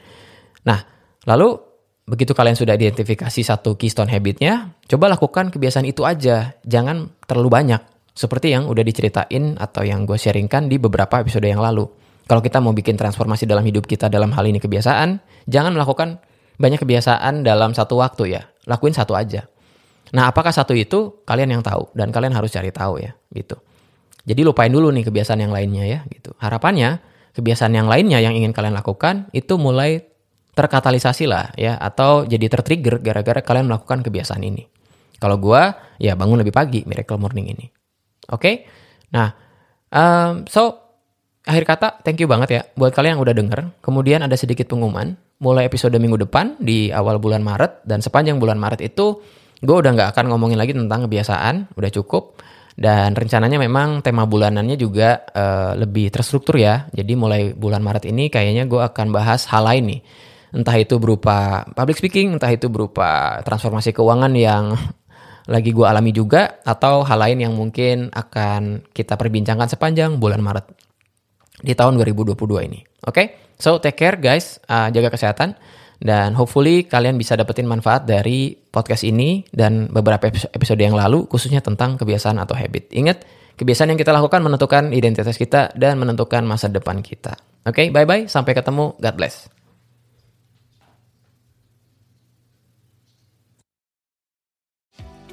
Nah, 0.64 0.80
lalu 1.28 1.60
begitu 2.08 2.32
kalian 2.32 2.56
sudah 2.56 2.72
identifikasi 2.72 3.40
satu 3.44 3.76
keystone 3.76 4.08
habitnya, 4.08 4.72
coba 4.88 5.12
lakukan 5.12 5.52
kebiasaan 5.52 5.84
itu 5.84 6.08
aja. 6.08 6.56
Jangan 6.64 7.12
terlalu 7.28 7.52
banyak. 7.52 7.82
Seperti 8.16 8.56
yang 8.56 8.64
udah 8.70 8.80
diceritain 8.80 9.60
atau 9.60 9.84
yang 9.84 10.08
gue 10.08 10.16
sharingkan 10.16 10.72
di 10.72 10.80
beberapa 10.80 11.20
episode 11.20 11.44
yang 11.44 11.60
lalu. 11.60 11.84
Kalau 12.24 12.40
kita 12.40 12.64
mau 12.64 12.72
bikin 12.72 12.96
transformasi 12.96 13.44
dalam 13.44 13.60
hidup 13.68 13.84
kita 13.84 14.08
dalam 14.08 14.32
hal 14.32 14.48
ini 14.48 14.56
kebiasaan, 14.56 15.20
jangan 15.44 15.76
melakukan 15.76 16.24
banyak 16.56 16.80
kebiasaan 16.80 17.44
dalam 17.44 17.76
satu 17.76 18.00
waktu 18.00 18.40
ya. 18.40 18.48
Lakuin 18.64 18.96
satu 18.96 19.12
aja. 19.12 19.44
Nah, 20.14 20.30
apakah 20.30 20.54
satu 20.54 20.78
itu 20.78 21.26
kalian 21.26 21.58
yang 21.58 21.62
tahu 21.66 21.90
dan 21.92 22.14
kalian 22.14 22.32
harus 22.38 22.54
cari 22.54 22.70
tahu 22.70 23.02
ya, 23.02 23.12
gitu. 23.34 23.58
Jadi 24.24 24.40
lupain 24.46 24.70
dulu 24.70 24.88
nih 24.94 25.04
kebiasaan 25.10 25.42
yang 25.42 25.50
lainnya 25.50 25.84
ya, 25.84 26.00
gitu. 26.06 26.32
Harapannya 26.38 27.02
kebiasaan 27.34 27.74
yang 27.74 27.90
lainnya 27.90 28.22
yang 28.22 28.32
ingin 28.32 28.54
kalian 28.54 28.78
lakukan 28.78 29.26
itu 29.34 29.58
mulai 29.58 30.06
terkatalisasi 30.54 31.26
lah 31.26 31.50
ya 31.58 31.74
atau 31.74 32.22
jadi 32.22 32.46
tertrigger 32.46 33.02
gara-gara 33.02 33.42
kalian 33.42 33.66
melakukan 33.66 34.06
kebiasaan 34.06 34.40
ini. 34.46 34.70
Kalau 35.18 35.36
gua 35.42 35.74
ya 35.98 36.14
bangun 36.14 36.38
lebih 36.38 36.54
pagi 36.54 36.86
miracle 36.86 37.18
morning 37.18 37.50
ini. 37.50 37.66
Oke? 38.30 38.38
Okay? 38.38 38.54
Nah, 39.10 39.34
um, 39.90 40.46
so 40.46 40.78
akhir 41.42 41.64
kata, 41.66 41.88
thank 42.06 42.22
you 42.22 42.30
banget 42.30 42.48
ya 42.54 42.62
buat 42.78 42.94
kalian 42.94 43.18
yang 43.18 43.22
udah 43.26 43.34
denger. 43.34 43.60
Kemudian 43.82 44.22
ada 44.22 44.38
sedikit 44.38 44.70
pengumuman, 44.70 45.18
mulai 45.42 45.66
episode 45.66 45.98
minggu 45.98 46.22
depan 46.22 46.54
di 46.62 46.94
awal 46.94 47.18
bulan 47.18 47.42
Maret 47.42 47.82
dan 47.82 47.98
sepanjang 47.98 48.38
bulan 48.38 48.56
Maret 48.56 48.80
itu 48.80 49.20
gue 49.64 49.76
udah 49.80 49.90
nggak 49.96 50.08
akan 50.12 50.24
ngomongin 50.28 50.60
lagi 50.60 50.76
tentang 50.76 51.08
kebiasaan, 51.08 51.74
udah 51.74 51.90
cukup. 51.90 52.38
Dan 52.74 53.14
rencananya 53.14 53.56
memang 53.56 54.02
tema 54.02 54.26
bulanannya 54.26 54.74
juga 54.74 55.22
uh, 55.30 55.78
lebih 55.78 56.10
terstruktur 56.10 56.58
ya. 56.58 56.90
Jadi 56.90 57.14
mulai 57.14 57.54
bulan 57.54 57.80
Maret 57.80 58.10
ini 58.10 58.28
kayaknya 58.28 58.66
gue 58.66 58.82
akan 58.82 59.14
bahas 59.14 59.46
hal 59.48 59.62
lain 59.64 59.84
nih. 59.94 60.00
Entah 60.54 60.74
itu 60.78 60.98
berupa 60.98 61.66
public 61.74 61.98
speaking, 61.98 62.34
entah 62.34 62.50
itu 62.50 62.66
berupa 62.70 63.40
transformasi 63.46 63.94
keuangan 63.94 64.30
yang 64.34 64.74
lagi 65.54 65.70
gue 65.70 65.86
alami 65.86 66.10
juga, 66.10 66.62
atau 66.66 67.06
hal 67.06 67.18
lain 67.18 67.46
yang 67.46 67.54
mungkin 67.54 68.10
akan 68.10 68.90
kita 68.90 69.14
perbincangkan 69.14 69.70
sepanjang 69.70 70.18
bulan 70.18 70.42
Maret 70.42 70.66
di 71.62 71.74
tahun 71.78 71.94
2022 71.96 72.34
ini. 72.66 72.82
Oke, 73.06 73.14
okay? 73.14 73.26
so 73.54 73.78
take 73.78 73.98
care 73.98 74.18
guys, 74.18 74.58
uh, 74.66 74.90
jaga 74.90 75.14
kesehatan 75.14 75.54
dan 76.04 76.36
hopefully 76.36 76.84
kalian 76.84 77.16
bisa 77.16 77.32
dapetin 77.32 77.64
manfaat 77.64 78.04
dari 78.04 78.52
podcast 78.52 79.08
ini 79.08 79.40
dan 79.48 79.88
beberapa 79.88 80.28
episode 80.28 80.76
yang 80.76 80.92
lalu 80.92 81.24
khususnya 81.24 81.64
tentang 81.64 81.96
kebiasaan 81.96 82.36
atau 82.36 82.52
habit. 82.52 82.92
Ingat, 82.92 83.24
kebiasaan 83.56 83.96
yang 83.96 83.98
kita 83.98 84.12
lakukan 84.12 84.44
menentukan 84.44 84.92
identitas 84.92 85.40
kita 85.40 85.72
dan 85.72 85.96
menentukan 85.96 86.44
masa 86.44 86.68
depan 86.68 87.00
kita. 87.00 87.40
Oke, 87.64 87.88
okay? 87.88 87.94
bye-bye, 87.94 88.28
sampai 88.28 88.52
ketemu, 88.52 88.92
God 89.00 89.16
bless. 89.16 89.48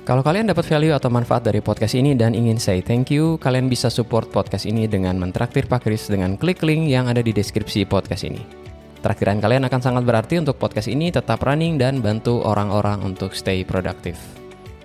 Kalau 0.01 0.25
kalian 0.25 0.49
dapat 0.49 0.65
value 0.65 0.95
atau 0.95 1.13
manfaat 1.13 1.45
dari 1.45 1.61
podcast 1.61 1.93
ini 1.93 2.17
dan 2.17 2.33
ingin 2.33 2.57
say 2.57 2.81
thank 2.81 3.13
you, 3.13 3.37
kalian 3.37 3.69
bisa 3.69 3.91
support 3.91 4.31
podcast 4.33 4.65
ini 4.65 4.89
dengan 4.89 5.19
mentraktir 5.19 5.69
Pak 5.69 5.85
Kris 5.85 6.09
dengan 6.09 6.39
klik 6.39 6.63
link 6.65 6.89
yang 6.89 7.05
ada 7.05 7.21
di 7.21 7.29
deskripsi 7.29 7.85
podcast 7.85 8.25
ini. 8.25 8.70
Traktiran 9.01 9.41
kalian 9.41 9.65
akan 9.65 9.81
sangat 9.81 10.03
berarti 10.05 10.37
untuk 10.37 10.61
podcast 10.61 10.85
ini 10.85 11.09
tetap 11.09 11.41
running 11.41 11.81
dan 11.81 12.05
bantu 12.05 12.45
orang-orang 12.45 13.01
untuk 13.01 13.33
stay 13.33 13.65
productive. 13.65 14.17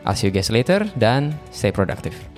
I'll 0.09 0.17
see 0.17 0.29
you 0.29 0.33
guys 0.33 0.49
later 0.49 0.89
dan 0.97 1.37
stay 1.53 1.69
productive. 1.69 2.36